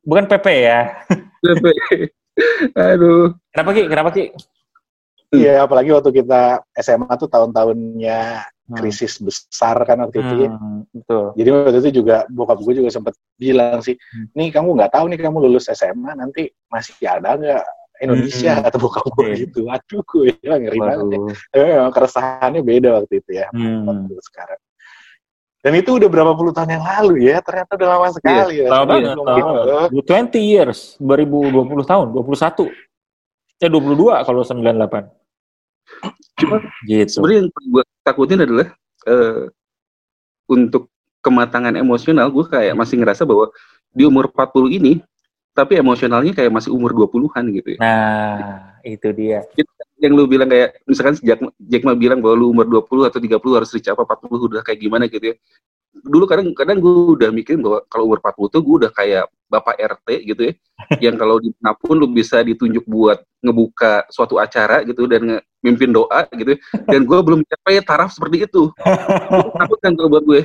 [0.00, 1.02] bukan PP ya?
[2.76, 3.32] Aduh.
[3.52, 3.82] Kenapa ki?
[3.88, 4.24] Kenapa ki?
[5.34, 8.20] Iya, apalagi waktu kita SMA tuh tahun-tahunnya
[8.66, 8.82] Hmm.
[8.82, 10.50] krisis besar kan waktu itu ya.
[10.50, 11.30] Hmm, betul.
[11.38, 14.26] Jadi waktu itu juga bokap gue juga sempat bilang sih, Hmm.
[14.34, 17.62] nih kamu nggak tahu nih kamu lulus SMA nanti masih ada nggak
[18.02, 18.66] Indonesia Hmm.
[18.66, 19.38] atau bokap gue Oke.
[19.46, 19.60] gitu.
[19.70, 21.06] Aduh, gue ya, ngeri banget.
[21.14, 21.18] ya.
[21.54, 23.86] Tapi memang keresahannya beda waktu itu ya, Hmm.
[23.86, 24.60] waktu sekarang.
[25.66, 28.62] Dan itu udah berapa puluh tahun yang lalu ya, ternyata udah lama sekali.
[28.62, 28.70] ya.
[28.70, 29.72] Lama Sebelum banget, lama gitu.
[29.98, 30.38] banget.
[30.38, 32.70] 20 years, 2020 tahun, 21.
[33.58, 35.10] Ya 22 kalau 98.
[36.38, 37.10] Cuma Gitu.
[37.18, 38.66] sebenarnya yang gue takutin adalah
[39.10, 39.50] eh,
[40.46, 40.86] untuk
[41.18, 43.50] kematangan emosional gue kayak masih ngerasa bahwa
[43.90, 44.92] di umur 40 ini
[45.50, 47.78] tapi emosionalnya kayak masih umur 20-an gitu ya.
[47.82, 49.42] Nah, itu dia.
[49.96, 53.56] Yang lu bilang kayak misalkan Jack, Jack Ma bilang bahwa lu umur 20 atau 30
[53.56, 55.36] harus reach apa 40 udah kayak gimana gitu ya.
[55.96, 59.76] Dulu kadang kadang gue udah mikirin bahwa kalau umur 40 tuh gue udah kayak bapak
[59.80, 60.52] RT gitu ya.
[61.08, 65.44] yang kalau di mana pun lu bisa ditunjuk buat ngebuka suatu acara gitu dan nge-
[65.62, 66.58] mimpin doa gitu ya.
[66.86, 68.70] dan gue belum capai taraf seperti itu
[69.60, 70.40] takut kan kalau buat gue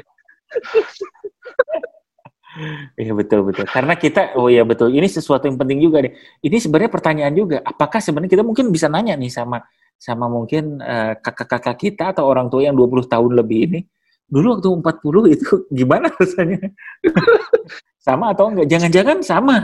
[2.96, 3.66] Iya betul betul.
[3.68, 4.92] Karena kita, oh iya betul.
[4.94, 6.14] Ini sesuatu yang penting juga deh.
[6.42, 7.58] Ini sebenarnya pertanyaan juga.
[7.62, 9.62] Apakah sebenarnya kita mungkin bisa nanya nih sama
[10.02, 13.80] sama mungkin eh, kakak-kakak kita atau orang tua yang 20 tahun lebih ini.
[14.26, 16.72] Dulu waktu 40 itu gimana rasanya?
[18.08, 18.68] sama atau enggak?
[18.72, 19.58] Jangan-jangan sama.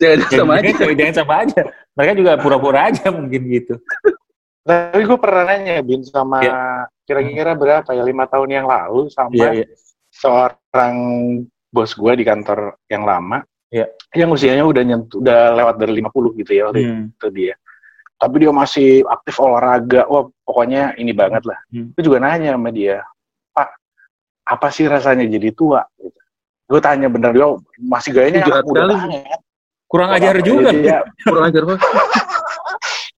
[0.00, 1.60] jangan sama aja Jangan, jangan sama aja.
[1.96, 3.74] Mereka juga pura-pura aja mungkin gitu.
[4.60, 6.56] Tapi gue pernah nanya Bin sama Iya.
[7.08, 9.66] kira-kira berapa ya lima tahun yang lalu sama Iya, iya.
[10.12, 10.96] seorang
[11.70, 13.86] bos gue di kantor yang lama, Iya.
[14.12, 17.04] yang usianya udah nyentuh, udah lewat dari 50 gitu ya waktu Hmm.
[17.14, 17.54] itu dia.
[18.20, 21.56] Tapi dia masih aktif olahraga, wah pokoknya ini banget lah.
[21.70, 21.94] Hmm.
[21.94, 23.00] Gue juga nanya sama dia,
[23.54, 23.68] Pak,
[24.44, 25.86] apa sih rasanya jadi tua?
[25.96, 26.18] Gitu.
[26.66, 27.46] Gue tanya bener dia
[27.78, 29.24] masih gayanya Jahat banget.
[29.86, 30.70] Kurang ajar juga.
[30.70, 31.78] Dia- kurang ajar Pak.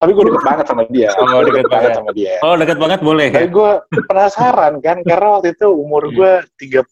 [0.03, 1.09] tapi gue deket banget sama dia.
[1.15, 1.91] Oh, Gua deket banget.
[1.95, 2.33] sama dia.
[2.43, 3.51] Oh dekat banget boleh Tapi ya?
[3.51, 3.71] gue
[4.03, 6.15] penasaran kan, karena waktu itu umur Hmm.
[6.19, 6.83] gue 30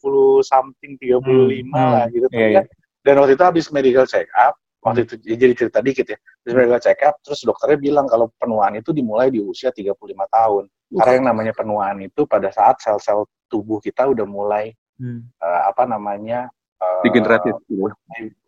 [0.42, 2.28] something, 35 Hmm, lah gitu.
[2.32, 2.66] iya, kan.
[3.04, 6.54] Dan waktu itu habis medical check up, waktu itu ya jadi cerita dikit ya, habis
[6.56, 9.92] medical check up, terus dokternya bilang kalau penuaan itu dimulai di usia 35
[10.32, 10.72] tahun.
[10.92, 15.28] Karena yang namanya penuaan itu pada saat sel-sel tubuh kita udah mulai, Hmm.
[15.36, 16.48] eh, apa namanya,
[17.06, 17.90] degeneratif gitu.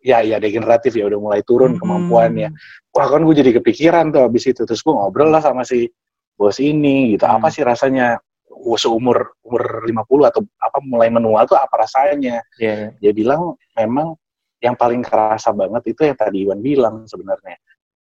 [0.02, 1.80] ya ya degeneratif ya udah mulai turun Hmm.
[1.80, 2.50] kemampuannya.
[2.94, 5.86] Wah kan gue jadi kepikiran tuh habis itu terus gue ngobrol lah sama si
[6.34, 7.26] bos ini gitu.
[7.26, 7.38] Hmm.
[7.38, 8.18] Apa sih rasanya
[8.50, 12.42] oh, seumur umur 50 atau apa mulai menua tuh apa rasanya?
[12.58, 12.94] Iya.
[12.98, 14.18] Dia bilang memang
[14.62, 17.58] yang paling kerasa banget itu yang tadi Iwan bilang sebenarnya.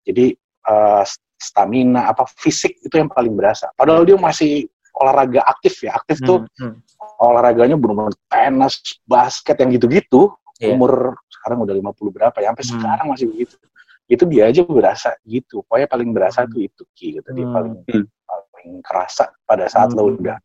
[0.06, 0.34] Jadi
[0.70, 1.04] eh,
[1.40, 3.72] stamina apa fisik itu yang paling berasa.
[3.74, 4.68] Padahal dia masih
[5.00, 5.96] olahraga aktif ya.
[5.96, 6.76] Aktif tuh Hmm.
[6.76, 6.76] Hmm.
[7.20, 10.36] olahraganya benar-benar tenis, basket yang gitu-gitu.
[10.60, 10.76] Iya.
[10.76, 12.74] Umur sekarang udah 50 berapa ya, sampai Hmm.
[12.76, 13.56] sekarang masih begitu.
[14.10, 15.64] Itu dia aja berasa gitu.
[15.64, 16.52] Pokoknya paling berasa Hmm.
[16.52, 17.30] tuh itu Ki gitu.
[17.32, 17.56] Dia Hmm.
[17.56, 18.06] paling Hmm.
[18.28, 20.20] paling kerasa pada saat lo Hmm.
[20.20, 20.38] udah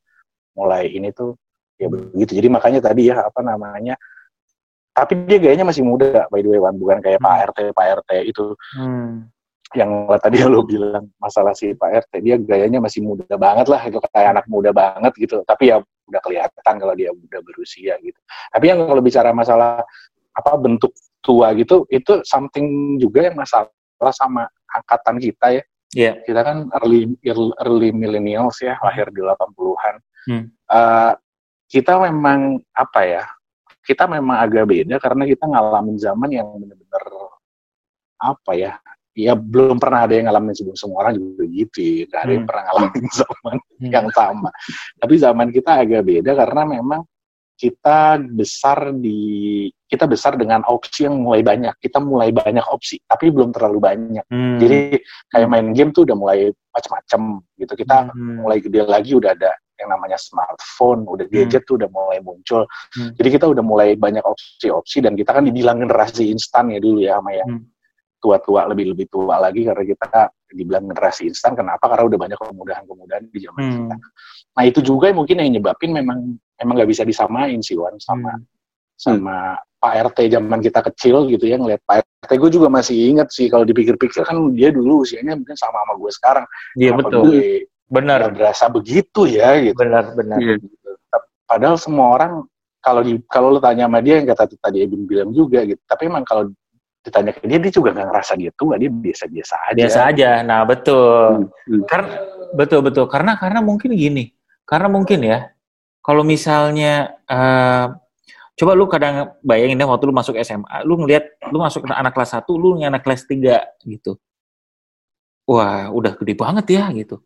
[0.55, 1.35] mulai ini tuh
[1.75, 2.39] ya begitu.
[2.39, 3.99] Jadi makanya tadi ya apa namanya
[4.95, 6.79] tapi dia gayanya masih muda by the way Wan.
[6.79, 7.27] bukan kayak Hmm.
[7.27, 9.27] Pak RT Pak RT itu Hmm.
[9.73, 13.99] Yang tadi lo bilang masalah si Pak RT dia gayanya masih muda banget lah itu
[14.13, 15.41] kayak anak muda banget gitu.
[15.49, 18.21] Tapi ya udah kelihatan kalau dia udah berusia gitu.
[18.53, 19.81] Tapi yang kalau bicara masalah
[20.35, 20.93] apa bentuk
[21.25, 23.71] tua gitu itu something juga yang masalah
[24.13, 25.65] sama angkatan kita ya.
[25.95, 26.19] Iya.
[26.27, 27.15] kita kan early
[27.63, 30.49] early, millennials ya lahir di 80-an Hmm.
[30.49, 31.13] Eh,
[31.69, 33.25] kita memang apa ya
[33.85, 37.05] kita memang agak beda karena kita ngalamin zaman yang benar-benar
[38.17, 38.73] apa ya
[39.15, 42.03] ya belum pernah ada yang ngalamin sebelum semua orang juga gitu ya.
[42.11, 42.51] Nggak ada yang Hmm.
[42.51, 44.51] pernah ngalamin zaman yang sama.
[44.99, 47.01] Tapi zaman kita agak beda karena memang
[47.55, 49.19] kita besar di
[49.87, 51.79] kita besar dengan opsi yang mulai banyak.
[51.79, 54.27] Kita mulai banyak opsi, tapi belum terlalu banyak.
[54.27, 54.59] Hmm.
[54.59, 54.99] Jadi
[55.31, 57.73] kayak main game tuh udah mulai macam-macam gitu.
[57.79, 58.43] Kita Hmm.
[58.43, 62.67] mulai gede lagi udah ada yang namanya smartphone, udah gadget tuh udah mulai muncul.
[62.95, 63.15] Hmm.
[63.15, 67.23] Jadi kita udah mulai banyak opsi-opsi dan kita kan dibilang generasi instan ya dulu ya
[67.23, 67.63] sama yang Hmm.
[68.25, 71.53] Tua-tua lebih lebih tua lagi karena kita dibilang generasi instan.
[71.53, 71.85] Kenapa?
[71.85, 73.73] Karena udah banyak kemudahan-kemudahan di zaman Hmm.
[73.77, 73.97] kita.
[74.57, 76.19] Nah itu juga yang mungkin yang nyebabin memang
[76.57, 78.47] memang nggak bisa disamain sih Wan sama Hmm.
[78.97, 79.37] sama
[79.77, 83.53] Pak RT zaman kita kecil gitu ya ngeliat Pak RT gue juga masih inget sih
[83.53, 86.47] kalau dipikir-pikir kan dia dulu usianya mungkin sama sama gue sekarang.
[86.81, 87.21] Iya betul.
[87.29, 88.33] Gue Benar.
[88.33, 89.77] berasa begitu ya gitu.
[89.77, 90.41] Benar, benar.
[90.41, 90.57] Iya.
[91.45, 92.33] Padahal semua orang
[92.81, 95.81] kalau di kalau lu tanya sama dia yang kata tadi Ebin bilang juga gitu.
[95.85, 96.49] Tapi emang kalau
[97.05, 99.77] ditanya ke dia dia juga nggak ngerasa dia tua, dia biasa-biasa aja.
[99.77, 100.31] Biasa aja.
[100.41, 101.53] Nah, betul.
[101.53, 101.85] Hmm.
[101.85, 102.09] Karena
[102.57, 104.33] betul betul karena karena mungkin gini.
[104.65, 105.53] Karena mungkin ya
[106.01, 107.87] kalau misalnya eh,
[108.57, 112.17] coba lu kadang bayangin deh waktu lu masuk SMA, lu ngelihat lu masuk ke anak
[112.17, 114.17] kelas 1, lu anak kelas 3 gitu.
[115.45, 117.21] Wah, udah gede banget ya gitu.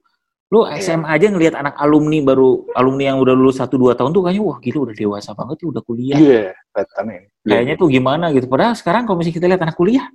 [0.48, 0.80] Lu Iya.
[0.80, 4.42] SMA aja ngelihat anak alumni baru alumni yang udah lulus 1 2 tahun tuh kayaknya
[4.48, 6.16] wah gila udah dewasa banget ya udah kuliah.
[6.16, 7.18] Iya, kelihatannya.
[7.44, 8.46] Kayaknya tuh gimana gitu.
[8.48, 10.06] Padahal sekarang kalau misalnya kita lihat anak kuliah,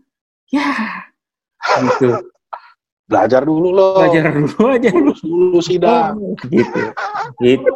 [0.49, 0.65] ya
[1.85, 2.07] gitu.
[3.05, 3.99] Belajar dulu loh.
[4.01, 4.89] Belajar dulu aja.
[4.89, 6.15] Lulus dulu sidang.
[6.49, 6.81] gitu
[7.37, 7.73] gitu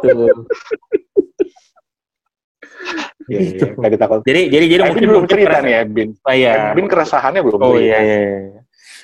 [3.27, 3.59] Iya, Gitu.
[3.59, 4.19] iya, nggak ditakut.
[4.23, 6.09] jadi jadi jadi mungkin belum cerita nih Ebin.
[6.15, 8.56] oh iya Ebin keresahannya belum oh iya iya iya.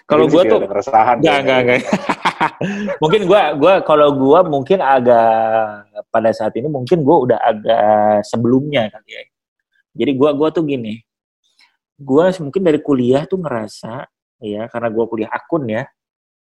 [0.04, 1.18] Kalau sih tuh keresahan.
[1.24, 1.82] enggak enggak enggak
[3.02, 5.26] mungkin gua gua kalau gua mungkin agak
[6.12, 9.24] pada saat ini mungkin gua udah agak sebelumnya kali ya.
[9.94, 11.00] Jadi gua gua tuh gini.
[11.96, 14.04] Gua mungkin dari kuliah tuh ngerasa
[14.44, 15.88] ya karena gua kuliah akun ya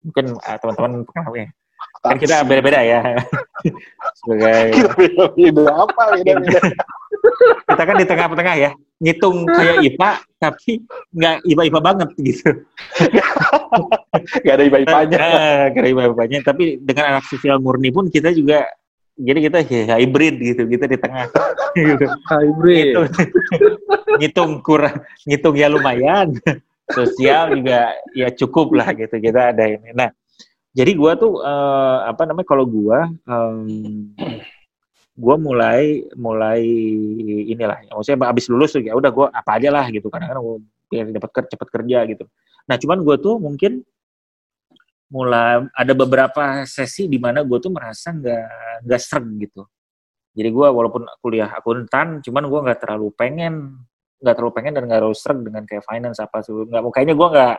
[0.02, 1.54] mungkin ah, teman-teman pengalaman
[2.02, 3.00] kan kita beda-beda ya.
[4.18, 6.60] Sebagai Kita beda-beda apa beda-beda.
[7.70, 8.70] kita kan di tengah-tengah ya
[9.02, 10.72] ngitung kayak IPA tapi
[11.14, 12.50] nggak IPA-IPA banget gitu.
[14.44, 15.16] Gak ada iba-ibanya.
[15.16, 18.68] Eh, kira IPA-IPA-nya tapi dengan anak sosial murni pun kita juga
[19.16, 20.62] jadi kita ya, hybrid gitu.
[20.66, 21.28] Kita di tengah.
[21.72, 22.04] Gitu.
[22.04, 22.92] Hybrid.
[22.92, 23.08] Ngitung,
[24.20, 26.36] ngitung kurang ngitung ya lumayan.
[26.92, 29.16] Sosial juga ya cukup lah gitu.
[29.16, 29.96] Kita ada ini.
[29.96, 30.12] Nah
[30.76, 34.12] jadi gua tuh eh, apa namanya kalau gua em,
[35.12, 36.64] gua mulai mulai
[37.52, 40.08] inilah ya, maksudnya abis lulus tuh ya udah gua apa aja lah gitu.
[40.08, 40.56] Kadang-kadang gua
[40.88, 42.24] biar dapat ker- cepet kerja gitu.
[42.68, 43.84] Nah cuman gua tuh mungkin
[45.12, 49.68] mulai ada beberapa sesi di mana gue tuh merasa nggak nggak sreg gitu.
[50.32, 53.76] Jadi gua walaupun kuliah akuntan cuman gua nggak terlalu pengen
[54.24, 57.28] nggak terlalu pengen dan nggak terlalu sreg dengan kayak finance apa tuh nggak kayaknya gua
[57.28, 57.56] nggak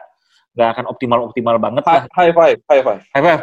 [0.53, 2.05] nggak akan optimal optimal banget lah.
[2.13, 3.01] High five, high five.
[3.13, 3.33] apa?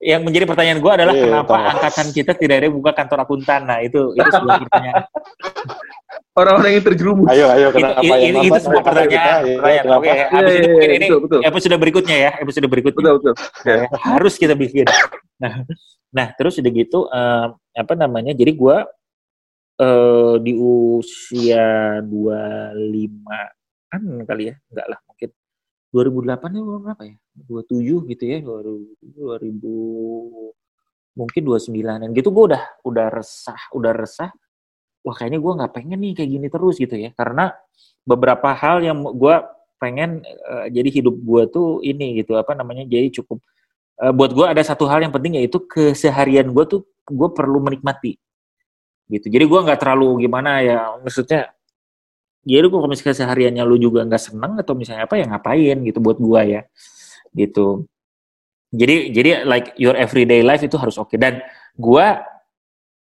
[0.00, 1.72] Yang menjadi pertanyaan gue adalah Iya, kenapa Thomas.
[1.76, 3.60] angkatan kita tidak ada buka kantor akuntan?
[3.68, 5.04] Nah itu itu sebuah pertanyaan.
[6.40, 7.26] Orang-orang yang terjerumus.
[7.30, 9.26] Ayo, ayo, kenapa itu, yang itu, itu sebuah pertanyaan.
[9.38, 9.84] ayo, pertanyaan.
[9.86, 9.98] kenapa?
[10.02, 11.40] Oke, Iya, habis iya, itu mungkin iya, ini betul, betul.
[11.46, 13.34] episode berikutnya ya, episode berikutnya Betul, betul.
[13.66, 14.86] Ya, harus kita bikin.
[15.38, 15.52] Nah,
[16.10, 18.32] nah terus udah gitu eh, apa namanya?
[18.34, 18.76] Jadi gue
[19.78, 21.66] eh, di usia
[22.02, 24.98] 25 an kali ya, enggak lah
[25.94, 27.14] 2008 nya umur berapa ya?
[27.46, 34.34] 27 gitu ya, 2000, 2000 mungkin 29an gitu gue udah udah resah, udah resah.
[35.06, 37.54] Wah kayaknya gue nggak pengen nih kayak gini terus gitu ya, karena
[38.02, 39.36] beberapa hal yang gue
[39.78, 43.38] pengen eh, jadi hidup gue tuh ini gitu apa namanya jadi cukup
[44.02, 48.16] eh, buat gue ada satu hal yang penting yaitu keseharian gue tuh gue perlu menikmati
[49.12, 51.52] gitu jadi gue nggak terlalu gimana ya maksudnya
[52.44, 56.20] jadi kalau misalnya kesehariannya lu juga nggak seneng atau misalnya apa ya ngapain gitu buat
[56.20, 56.62] gue ya
[57.32, 57.88] gitu.
[58.74, 61.16] Jadi jadi like your everyday life itu harus oke.
[61.16, 61.40] Dan
[61.74, 62.06] gue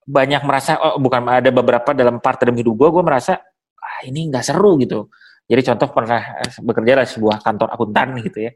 [0.04, 3.40] banyak merasa oh bukan ada beberapa dalam part dalam hidup gue gue merasa
[3.80, 5.10] ah ini nggak seru gitu.
[5.44, 8.52] Jadi contoh pernah eh, bekerja di sebuah kantor akuntan gitu ya.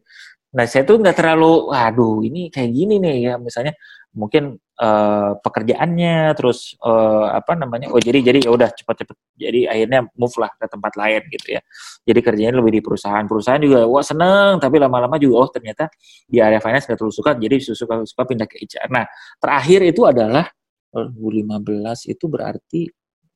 [0.57, 3.77] Nah saya tuh nggak terlalu waduh ini kayak gini nih ya misalnya
[4.17, 10.01] mungkin eh, pekerjaannya terus eh, apa namanya oh jadi jadi ya udah cepet-cepet jadi akhirnya
[10.17, 11.61] move lah ke tempat lain gitu ya.
[12.09, 13.25] Jadi kerjanya lebih di perusahaan.
[13.29, 15.91] Perusahaan juga wah seneng tapi lama-lama juga oh ternyata
[16.29, 19.05] di area finance nggak terlalu suka jadi suka suka pindah ke HR nah
[19.41, 20.47] terakhir itu adalah
[20.93, 22.81] 2015 itu berarti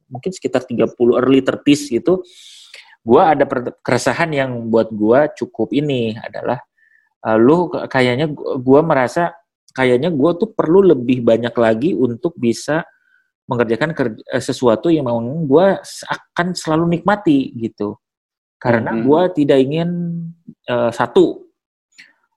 [0.08, 2.20] mungkin sekitar 30 early 30s gitu
[3.00, 3.44] gua ada
[3.80, 6.60] keresahan yang buat gua cukup ini adalah
[7.24, 8.28] eh, lu kayaknya
[8.60, 9.32] gua merasa
[9.72, 12.80] kayaknya gua tuh perlu lebih banyak lagi untuk bisa
[13.44, 17.96] mengerjakan kerja, eh, sesuatu yang mau gua s- akan selalu nikmati gitu
[18.56, 19.00] karena Mhm.
[19.02, 19.88] gua tidak ingin
[20.64, 21.42] eh, satu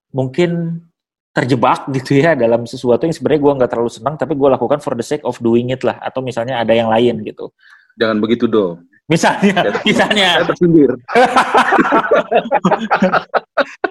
[0.10, 0.82] mungkin
[1.30, 4.96] terjebak gitu ya dalam sesuatu yang sebenarnya gue nggak terlalu senang tapi gue lakukan for
[4.96, 7.52] the sake of doing it lah atau misalnya ada yang lain gitu
[8.00, 8.88] Jangan begitu dong.
[9.06, 10.90] misalnya misalnya Saya tersindir.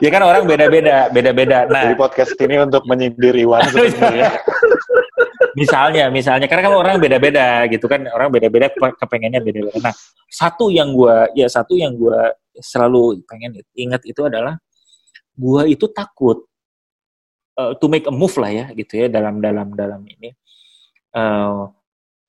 [0.04, 1.64] ya kan orang beda-beda beda-beda.
[1.64, 1.88] Nah.
[1.88, 4.36] Jadi podcast ini untuk menyindir Iwan sebenarnya.
[5.56, 6.44] misalnya misalnya.
[6.44, 8.04] Karena kan orang beda-beda gitu kan.
[8.12, 9.80] Orang beda-beda ke- kepengennya beda-beda.
[9.80, 9.94] Nah
[10.28, 14.60] satu yang gua ya satu yang gua selalu pengen ingat itu adalah
[15.32, 16.44] gua itu takut
[17.56, 20.36] uh, to make a move lah ya gitu ya dalam dalam dalam ini.
[21.14, 21.72] Uh,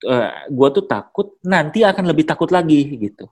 [0.08, 3.28] uh, gua tuh takut nanti akan lebih takut lagi gitu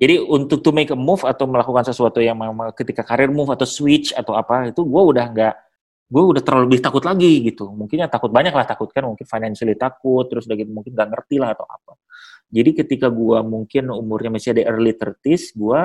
[0.00, 2.40] jadi untuk to make a move atau melakukan sesuatu yang
[2.72, 5.54] ketika karir move atau switch atau apa itu gua udah nggak
[6.10, 7.70] gue udah terlalu lebih takut lagi gitu.
[7.70, 11.06] Mungkin ya takut banyak lah takut kan, mungkin financially takut, terus udah gitu mungkin gak
[11.06, 11.94] ngerti lah atau apa.
[12.50, 15.80] Jadi ketika gue mungkin umurnya masih ada early 30s, gue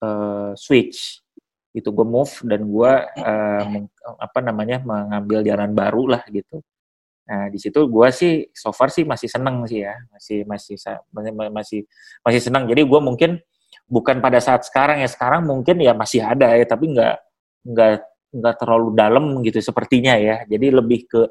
[0.00, 1.20] uh, switch
[1.76, 3.64] gitu, gue move dan gue uh,
[4.16, 6.64] apa namanya mengambil jalan baru lah gitu.
[7.28, 10.74] Nah di situ gue sih so far sih masih seneng sih ya, masih masih
[11.52, 11.80] masih
[12.26, 12.66] masih senang.
[12.66, 13.38] Jadi gue mungkin
[13.86, 17.16] bukan pada saat sekarang ya sekarang mungkin ya masih ada ya, tapi nggak
[17.68, 17.92] nggak
[18.32, 20.42] nggak terlalu dalam gitu sepertinya ya.
[20.48, 21.22] Jadi lebih ke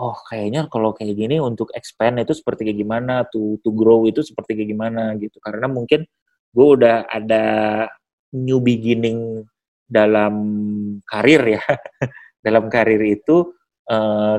[0.00, 4.24] oh kayaknya kalau kayak gini untuk expand itu seperti kayak gimana, to to grow itu
[4.24, 5.36] seperti kayak gimana gitu.
[5.42, 6.06] Karena mungkin
[6.50, 7.44] gue udah ada
[8.34, 9.44] new beginning
[9.84, 10.34] dalam
[11.04, 11.62] karir ya.
[12.46, 13.52] dalam karir itu
[13.90, 14.36] eh,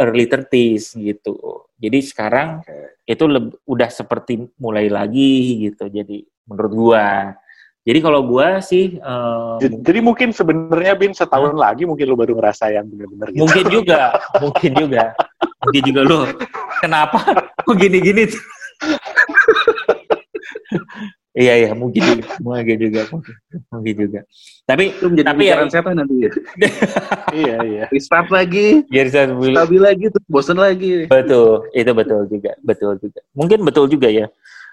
[0.00, 1.36] early 30s gitu.
[1.76, 2.64] Jadi sekarang
[3.04, 5.92] itu leb- udah seperti mulai lagi gitu.
[5.92, 7.36] Jadi menurut gua.
[7.80, 12.32] Jadi kalau gua sih eh, Jadi jadi mungkin sebenarnya Bin setahun lagi mungkin lu baru
[12.36, 13.40] ngerasa yang benar-benar gitu.
[13.40, 14.00] mungkin juga,
[14.40, 15.04] mungkin juga,
[15.60, 16.20] mungkin juga lo.
[16.80, 17.18] Kenapa?
[17.64, 18.24] Kok gini-gini?
[21.30, 21.38] tuh?
[21.38, 23.34] iya iya mungkin juga, mungkin juga, mungkin,
[23.70, 24.20] mungkin juga.
[24.66, 26.30] Tapi Itu menjadi Tapi ya- setan nanti ya.
[27.40, 27.84] iya iya.
[27.86, 31.06] Restart lagi, biar saya dulu- stabil lagi, terus bosan lagi.
[31.06, 33.20] Betul, itu betul juga, betul juga.
[33.34, 34.26] Mungkin betul juga ya.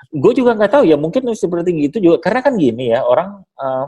[0.10, 2.18] Gue juga nggak tahu ya, mungkin seperti gitu juga.
[2.26, 3.86] Karena kan gini ya, orang eh,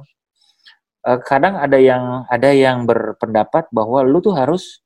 [1.10, 4.82] eh, kadang ada yang ada yang berpendapat bahwa lu tuh harus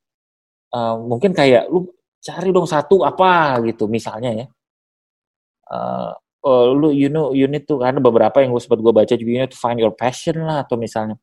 [0.72, 1.92] eh, mungkin kayak lu
[2.24, 4.46] cari dong satu apa gitu, misalnya ya.
[5.68, 6.12] Eh,
[6.44, 9.30] oh, lu you know you need to karena beberapa yang gue sempat gue baca juga
[9.32, 11.16] you need to find your passion lah atau misalnya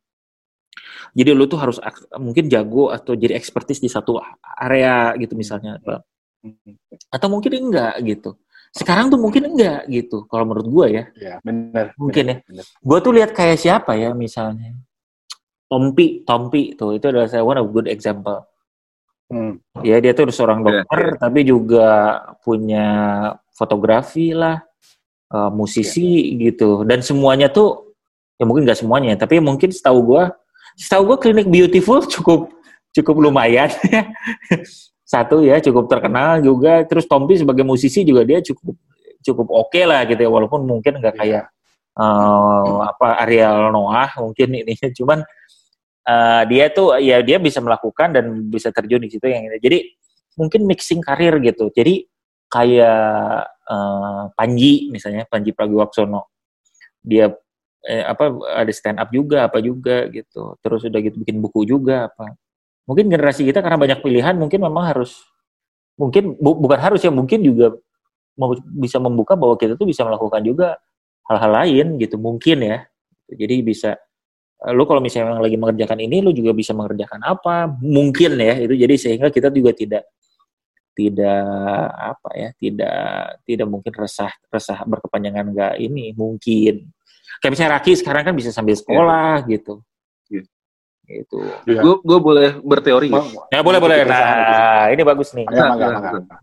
[1.12, 1.76] jadi lu tuh harus
[2.18, 4.18] mungkin jago atau jadi expertise di satu
[4.58, 5.78] area gitu misalnya
[7.10, 8.36] atau mungkin enggak gitu.
[8.70, 10.24] Sekarang tuh mungkin enggak gitu.
[10.30, 11.90] Kalau menurut gue ya, Iya, benar.
[11.98, 12.64] Mungkin benar, benar.
[12.70, 14.78] gue tuh lihat kayak siapa ya misalnya.
[15.70, 18.46] Tompi, Tompi tuh itu adalah saya one of good example.
[19.30, 19.62] Hmm.
[19.86, 21.88] Ya dia tuh seorang Iya, dokter tapi juga
[22.42, 22.86] punya
[23.54, 24.58] fotografi lah,
[25.30, 27.94] eh, musisi gitu dan semuanya tuh
[28.40, 30.24] ya mungkin nggak semuanya tapi mungkin setahu gue,
[30.80, 32.48] setahu gue klinik beautiful cukup
[32.96, 34.08] cukup lumayan ya.
[35.10, 38.78] Satu ya cukup terkenal juga terus Tompi sebagai musisi juga dia cukup
[39.20, 41.20] cukup oke lah gitu ya walaupun mungkin nggak Iya.
[41.20, 41.44] kayak
[41.98, 45.18] eh, apa Ariel Noah mungkin ini cuman
[46.06, 49.58] eh, dia tuh ya dia bisa melakukan dan bisa terjun di situ yang ini.
[49.58, 49.78] Jadi
[50.38, 51.74] mungkin mixing karir gitu.
[51.74, 52.06] Jadi
[52.46, 56.26] kayak eh, Panji misalnya Panji Pragiwaksono
[57.00, 57.32] dia
[57.86, 58.28] eh, apa
[58.60, 60.56] ada stand up juga apa juga gitu.
[60.60, 62.36] Terus udah gitu bikin buku juga apa.
[62.84, 65.22] Mungkin generasi kita karena banyak pilihan mungkin memang harus
[65.96, 67.76] mungkin bu- bukan harus ya mungkin juga
[68.36, 70.68] mau- bisa membuka bahwa kita tuh bisa melakukan juga
[71.28, 72.78] hal-hal lain gitu mungkin ya.
[73.30, 73.96] Jadi bisa
[74.66, 78.74] eh, lu kalau misalnya lagi mengerjakan ini lu juga bisa mengerjakan apa mungkin ya itu
[78.76, 80.04] jadi sehingga kita juga tidak
[80.92, 81.46] tidak
[81.94, 82.98] apa ya tidak
[83.42, 86.90] tidak mungkin resah resah berkepanjangan enggak ini mungkin
[87.38, 89.80] kayak misalnya Raki sekarang kan bisa sambil sekolah gitu
[90.28, 90.42] Iya.
[91.06, 91.80] gitu Iya.
[91.82, 93.24] Gue gue boleh berteori nggak?
[93.26, 95.86] Mau- ya boleh boleh nah ini bagus nih Nah, mangga.
[96.22, 96.40] nah.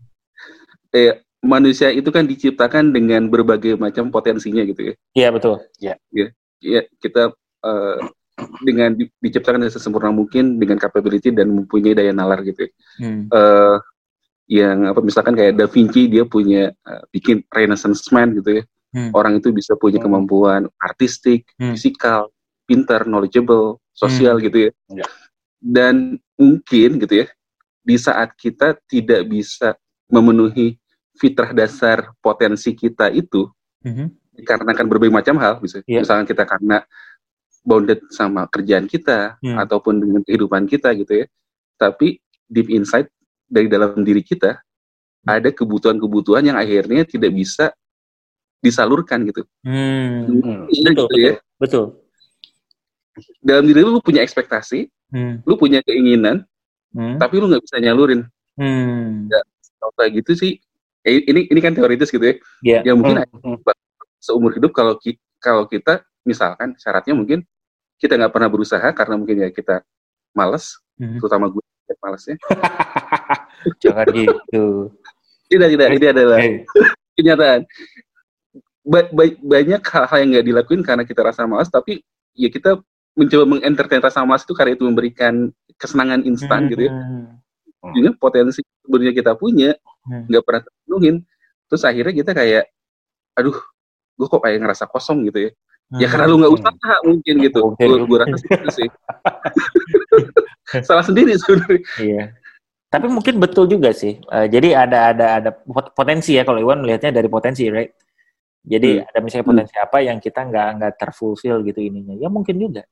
[0.90, 4.94] Eh, manusia itu kan diciptakan dengan berbagai macam potensinya gitu ya.
[5.14, 7.30] iya betul Ya kita
[7.62, 7.96] eh,
[8.62, 12.70] dengan di- diciptakan dengan sesempurna mungkin dengan capability dan mempunyai daya nalar gitu ya.
[13.02, 13.22] hmm.
[13.30, 13.76] Eh,
[14.48, 18.62] yang apa misalkan kayak Da Vinci dia punya eh, bikin Renaissance Man gitu ya.
[18.88, 19.12] Hmm.
[19.12, 20.08] Orang itu bisa punya Hmm.
[20.08, 21.76] kemampuan artistik, Hmm.
[21.76, 22.32] fisikal,
[22.64, 24.70] pintar, knowledgeable, sosial gitu ya.
[24.88, 25.04] Ya.
[25.60, 27.26] Dan mungkin gitu ya,
[27.84, 29.76] di saat kita tidak bisa
[30.08, 30.80] memenuhi
[31.20, 33.44] fitrah dasar potensi kita itu,
[33.84, 34.38] Mhm.
[34.40, 35.84] dikarenakan berbagai macam hal, bisa.
[35.84, 36.00] Iya.
[36.06, 36.78] misalnya kita karena
[37.60, 39.58] bounded sama kerjaan kita Hmm.
[39.60, 41.26] ataupun dengan kehidupan kita gitu ya.
[41.76, 42.16] Tapi
[42.48, 43.12] deep inside
[43.48, 44.60] dari dalam diri kita
[45.24, 47.72] ada kebutuhan-kebutuhan yang akhirnya tidak bisa
[48.60, 49.42] disalurkan gitu.
[49.64, 50.28] Hmm.
[50.28, 50.60] Hmm.
[50.68, 51.32] Betul gitu ya.
[51.58, 51.84] betul betul
[53.42, 55.40] dalam diri lu, lu punya ekspektasi, Hmm.
[55.42, 56.44] lu punya keinginan,
[56.94, 57.16] Hmm.
[57.18, 58.22] tapi lu nggak bisa nyalurin.
[58.54, 59.26] Hmm.
[59.78, 60.52] Kalau kayak gitu sih,
[61.02, 62.34] eh, ini ini kan teoritis gitu ya.
[62.62, 62.78] Iya.
[62.86, 63.58] Ya mungkin Hmm.
[64.18, 67.42] seumur hidup kalau ki- kalau kita misalkan syaratnya mungkin
[67.98, 69.82] kita nggak pernah berusaha karena mungkin ya kita
[70.30, 71.18] malas, Hmm.
[71.18, 71.62] terutama gue
[71.96, 72.36] malasnya.
[73.82, 74.92] Jangan gitu.
[75.48, 76.62] Tidak tidak, ini adalah Eh,
[77.16, 77.60] kenyataan.
[78.84, 82.00] Ba- ba- banyak hal-hal yang nggak dilakuin karena kita rasa malas, tapi
[82.32, 82.80] ya kita
[83.12, 86.92] mencoba mengentertain rasa malas itu karena itu memberikan kesenangan instan gitu ya.
[86.92, 87.26] hmm.
[87.94, 89.72] Jadi potensi sebenarnya kita punya
[90.08, 90.24] Hmm.
[90.24, 91.16] nggak pernah terpenuhin.
[91.68, 92.64] Terus akhirnya kita kayak,
[93.36, 93.52] aduh,
[94.16, 95.50] gue kok kayak ngerasa kosong gitu ya.
[95.96, 97.60] Ya karena lu nggak usaha mungkin gitu.
[97.72, 97.86] Mungkin.
[97.88, 98.88] Gue gue rasa gitu sih.
[100.88, 101.80] Salah sendiri sebenarnya.
[101.96, 102.22] Iya.
[102.88, 104.20] Tapi mungkin betul juga sih.
[104.20, 107.92] Eh, jadi ada ada ada pot- potensi ya kalau Iwan melihatnya dari potensi, right?
[108.64, 109.08] Jadi Hmm.
[109.08, 109.52] ada misalnya Hmm.
[109.56, 112.16] potensi apa yang kita nggak nggak terfulfill gitu ininya.
[112.20, 112.84] Ya mungkin juga.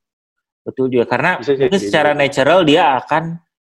[0.65, 1.69] Betul juga karena Bisa jadi.
[1.69, 3.23] mungkin secara natural dia akan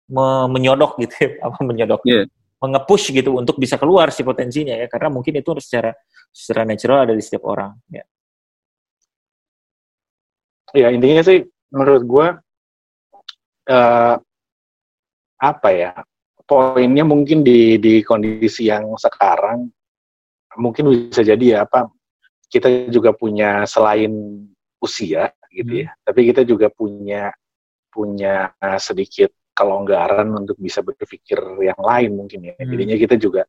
[0.08, 2.00] me- menyodok gitu ya, apa menyodok.
[2.08, 2.24] Iya.
[2.60, 5.92] Mengepush gitu untuk bisa keluar si potensinya ya karena mungkin itu secara
[6.28, 8.04] secara natural ada di setiap orang ya.
[10.74, 11.42] Ya intinya sih
[11.74, 12.26] menurut gue
[13.70, 14.16] eh
[15.40, 15.92] apa ya
[16.44, 19.70] poinnya mungkin di di kondisi yang sekarang
[20.58, 21.88] mungkin bisa jadi ya apa
[22.50, 24.10] kita juga punya selain
[24.82, 27.30] usia gitu ya tapi kita juga punya
[27.90, 32.70] punya sedikit kelonggaran untuk bisa berpikir yang lain mungkin ya Hmm.
[32.74, 33.42] jadinya kita juga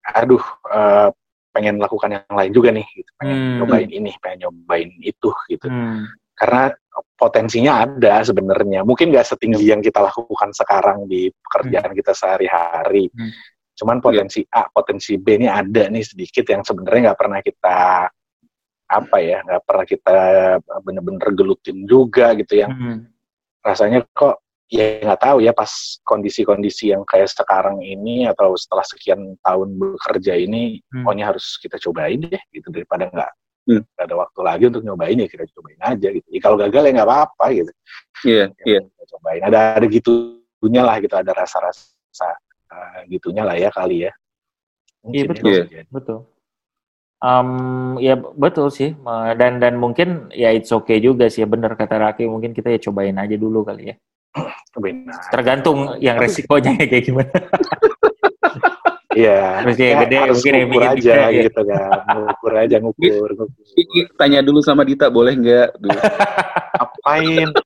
[0.00, 0.42] aduh
[0.72, 1.08] eh,
[1.50, 3.56] pengen lakukan yang lain juga nih gitu pengen Hmm.
[3.62, 6.06] nyobain ini pengen nyobain itu gitu Hmm.
[6.38, 6.72] karena
[7.14, 13.30] potensinya ada sebenarnya mungkin nggak setinggi yang kita lakukan sekarang di pekerjaan kita sehari-hari Hmm.
[13.74, 17.78] cuman potensi A potensi B ini ada nih sedikit yang sebenarnya nggak pernah kita
[18.90, 20.18] apa ya nggak pernah kita
[20.82, 22.98] bener-bener gelutin juga gitu yang Hmm.
[23.62, 29.34] rasanya kok ya nggak tahu ya pas kondisi-kondisi yang kayak sekarang ini atau setelah sekian
[29.42, 31.02] tahun bekerja ini Hmm.
[31.02, 33.30] pokoknya harus kita cobain deh gitu daripada nggak
[33.68, 33.82] Hmm.
[33.98, 37.08] ada waktu lagi untuk nyobain ya kita cobain aja gitu ya, kalau gagal ya nggak
[37.10, 37.72] apa-apa gitu
[38.24, 38.80] Iya, Ya, iya.
[38.86, 42.28] kita cobain ada ada gitunya lah gitu ada rasa-rasa
[42.72, 44.12] uh, gitunya lah ya kali ya
[45.10, 45.50] Iya, Mungkin betul.
[45.66, 45.80] jadi.
[45.90, 46.18] betul.
[47.20, 51.76] Um, ya betul sih Ma- dan dan mungkin ya it's okay juga sih ya benar
[51.76, 53.96] kata Raki mungkin kita ya cobain aja dulu kali ya
[54.36, 54.92] aja.
[55.34, 57.38] tergantung yang resikonya kayak gimana
[59.10, 61.42] Iya, Terus yang ya, gede harus mungkin yang ngukur bikin aja bisa, ya.
[61.50, 64.06] gitu kan, ngukur aja ngukur, ngukur.
[64.14, 65.68] Tanya dulu sama Dita, boleh nggak?
[66.78, 67.50] Apain?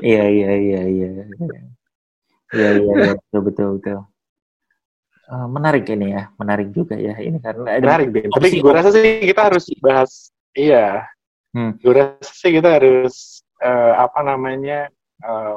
[0.00, 1.36] iya iya iya iya iya
[2.56, 4.08] iya iya betul betul betul
[5.24, 8.28] Eh, menarik ini ya menarik juga ya ini karena ada Menarik deh.
[8.28, 11.08] Tapi gue rasa sih kita harus bahas, iya.
[11.56, 11.80] Hmm.
[11.80, 14.88] Gue rasa sih kita harus eh, apa namanya
[15.20, 15.56] eh,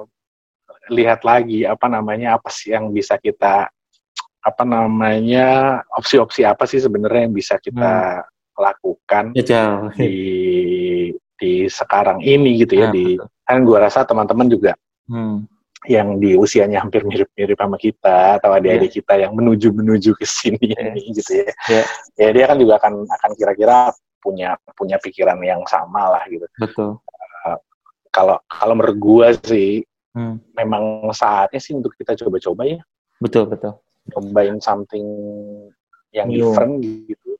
[0.89, 3.67] lihat lagi apa namanya apa sih yang bisa kita
[4.39, 8.23] apa namanya opsi-opsi apa sih sebenarnya yang bisa kita
[8.55, 13.27] lakukan Ya, di di sekarang ini gitu ya Nah, di betul.
[13.43, 14.73] kan gue rasa teman-teman juga
[15.07, 15.47] Hmm.
[15.87, 20.59] yang di usianya hampir mirip-mirip sama kita atau adik-adik kita yang menuju menuju ke sini
[20.59, 21.51] ini gitu ya.
[21.69, 21.83] Iya.
[22.19, 26.43] Ya dia kan juga akan akan kira-kira punya punya pikiran yang sama lah gitu.
[26.59, 26.99] betul
[28.17, 29.85] Kalau kalau menurut gua sih
[30.17, 30.41] Hmm.
[30.57, 32.81] memang saatnya sih untuk kita coba-coba ya,
[33.21, 33.77] betul betul
[34.09, 35.05] cobain something
[36.09, 36.41] yang New.
[36.41, 37.37] different gitu.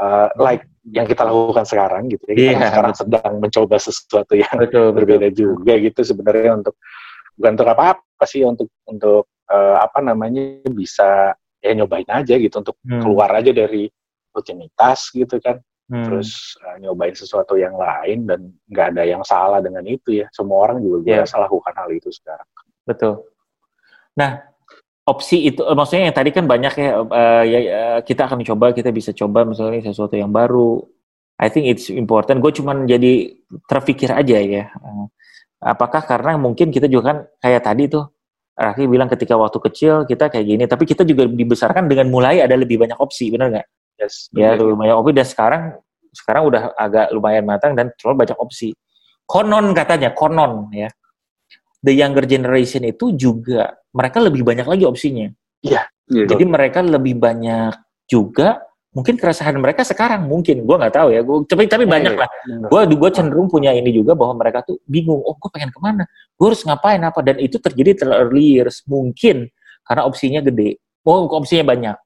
[0.00, 2.32] Uh, like yang kita lakukan sekarang gitu ya.
[2.32, 6.80] Kita kan sekarang sedang mencoba sesuatu yang betul berbeda juga gitu sebenarnya untuk
[7.36, 12.80] bukan untuk apa-apa sih untuk untuk eh, apa namanya bisa ya nyobain aja gitu untuk
[12.80, 13.04] Hmm.
[13.04, 13.92] keluar aja dari
[14.32, 16.02] rutinitas gitu kan Hmm.
[16.02, 20.66] terus eh, nyobain sesuatu yang lain dan nggak ada yang salah dengan itu ya semua
[20.66, 21.22] orang juga Iya.
[21.22, 22.46] rasa lakukan hal itu sekarang
[22.86, 23.26] Betul.
[24.14, 24.46] Nah,
[25.04, 28.94] opsi itu, eh, maksudnya yang tadi kan banyak ya, eh, ya kita akan coba, kita
[28.94, 30.86] bisa coba misalnya sesuatu yang baru.
[31.36, 32.40] I think it's important.
[32.40, 33.34] Gue cuman jadi
[33.68, 34.70] terpikir aja ya.
[34.70, 35.06] Eh,
[35.56, 38.06] Apakah karena mungkin kita juga kan kayak tadi tuh,
[38.56, 42.54] Raki bilang ketika waktu kecil kita kayak gini, tapi kita juga dibesarkan dengan mulai ada
[42.56, 43.66] lebih banyak opsi, benar nggak?
[44.00, 45.62] Yes Ya, lebih banyak opsi dan sekarang
[46.16, 48.72] sekarang udah agak lumayan matang dan terlalu banyak opsi.
[49.28, 50.88] Konon katanya, konon ya.
[51.84, 55.28] The younger generation itu juga mereka lebih banyak lagi opsinya.
[55.60, 57.74] Iya, Jadi mereka lebih banyak
[58.08, 58.62] juga
[58.96, 60.64] mungkin keresahan mereka sekarang mungkin.
[60.64, 61.20] Gue nggak tahu ya.
[61.20, 62.30] Gue tapi tapi Iya, banyak iya, lah.
[62.70, 66.08] gue gue cenderung punya ini juga bahwa mereka tuh bingung oh gue pengen ke mana?
[66.38, 67.20] Gue harus ngapain apa?
[67.20, 69.52] Dan itu terjadi terlalu early years mungkin.
[69.84, 70.80] Karena opsinya gede.
[71.04, 71.96] Oh opsinya banyak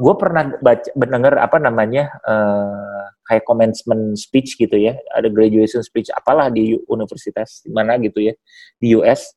[0.00, 4.96] gue pernah baca mendengar apa namanya uh, kayak commencement speech gitu ya.
[5.12, 8.34] Ada graduation speech apalah di universitas di mana gitu ya
[8.80, 9.36] di US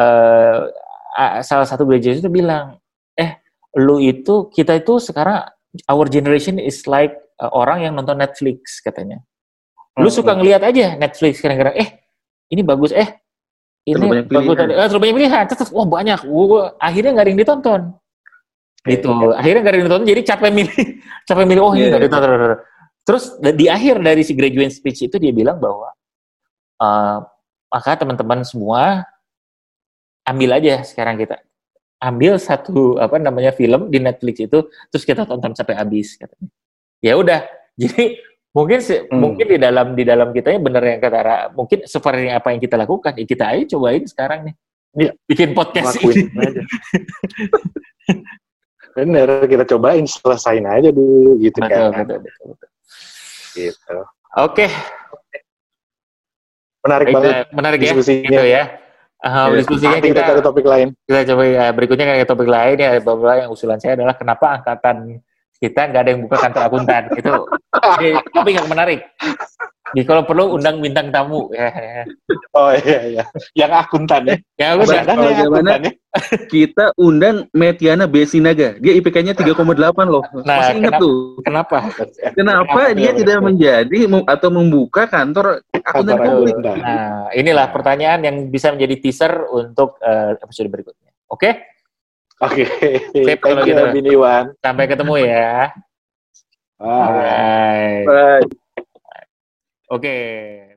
[0.00, 0.72] uh,
[1.44, 2.80] salah satu graduation itu bilang
[3.12, 3.44] eh
[3.76, 5.44] lu itu kita itu sekarang
[5.84, 7.12] our generation is like
[7.44, 9.20] uh, orang yang nonton Netflix katanya.
[9.98, 10.38] Lu suka hmm.
[10.40, 11.88] ngelihat aja Netflix kadang-kadang eh
[12.48, 13.20] ini bagus eh
[13.88, 17.40] ini bagus tadi eh, terlalu banyak pilihan terus wah banyak wah, akhirnya nggak ada yang
[17.40, 17.80] ditonton
[18.86, 20.78] gitu akhirnya nggak ada yang ditonton jadi capek milih
[21.28, 21.98] capek milih oh ini yeah.
[21.98, 22.04] iya.
[22.06, 22.30] ditonton
[23.02, 25.90] terus di akhir dari si graduate speech itu dia bilang bahwa
[26.78, 27.18] uh,
[27.68, 29.04] maka teman-teman semua
[30.28, 31.40] ambil aja sekarang kita
[31.98, 34.58] ambil satu apa namanya film di Netflix itu
[34.92, 36.48] terus kita tonton sampai habis katanya
[37.02, 37.42] ya udah
[37.80, 38.20] jadi
[38.54, 39.12] mungkin hmm.
[39.12, 42.60] mungkin di dalam di dalam kita ya benar yang kata Ra, mungkin seperti apa yang
[42.62, 44.54] kita lakukan ya kita aja cobain sekarang nih
[45.28, 46.62] bikin podcast Lakuin ini aja.
[48.98, 52.68] bener kita cobain selesain aja dulu gitu betul, kan betul, betul, betul.
[53.54, 54.68] gitu oke okay.
[56.82, 58.64] menarik Baik, banget menarik ya gitu ya
[59.18, 60.88] Uh, ya, diskusinya kita, kita cari topik lain.
[61.02, 65.18] Kita coba ya berikutnya kayak topik lain ya bahwa yang usulan saya adalah kenapa angkatan
[65.58, 67.32] kita nggak ada yang buka kantor akuntan itu
[68.34, 69.02] topik yang menarik
[69.94, 72.02] jadi kalau perlu undang bintang tamu ya, ya.
[72.56, 73.24] oh iya iya
[73.54, 75.92] yang akuntan ya yang akuntan, ya, akuntan ya.
[76.52, 79.54] kita undang Metiana Besinaga dia IPK-nya 3,8
[80.08, 81.78] loh nah, masih ingat kenapa, tuh kenapa
[82.34, 88.94] kenapa dia tidak menjadi atau membuka kantor akuntan publik nah inilah pertanyaan yang bisa menjadi
[89.00, 91.52] teaser untuk uh, episode berikutnya oke okay?
[92.38, 92.62] Oke.
[92.70, 93.34] Okay.
[93.34, 93.82] Thank you, gitu.
[93.98, 94.54] Biniwan.
[94.62, 95.74] Sampai ketemu ya.
[96.78, 98.06] Bye.
[98.06, 98.46] Bye.
[98.46, 98.66] Bye.
[99.90, 100.76] ¿O qué?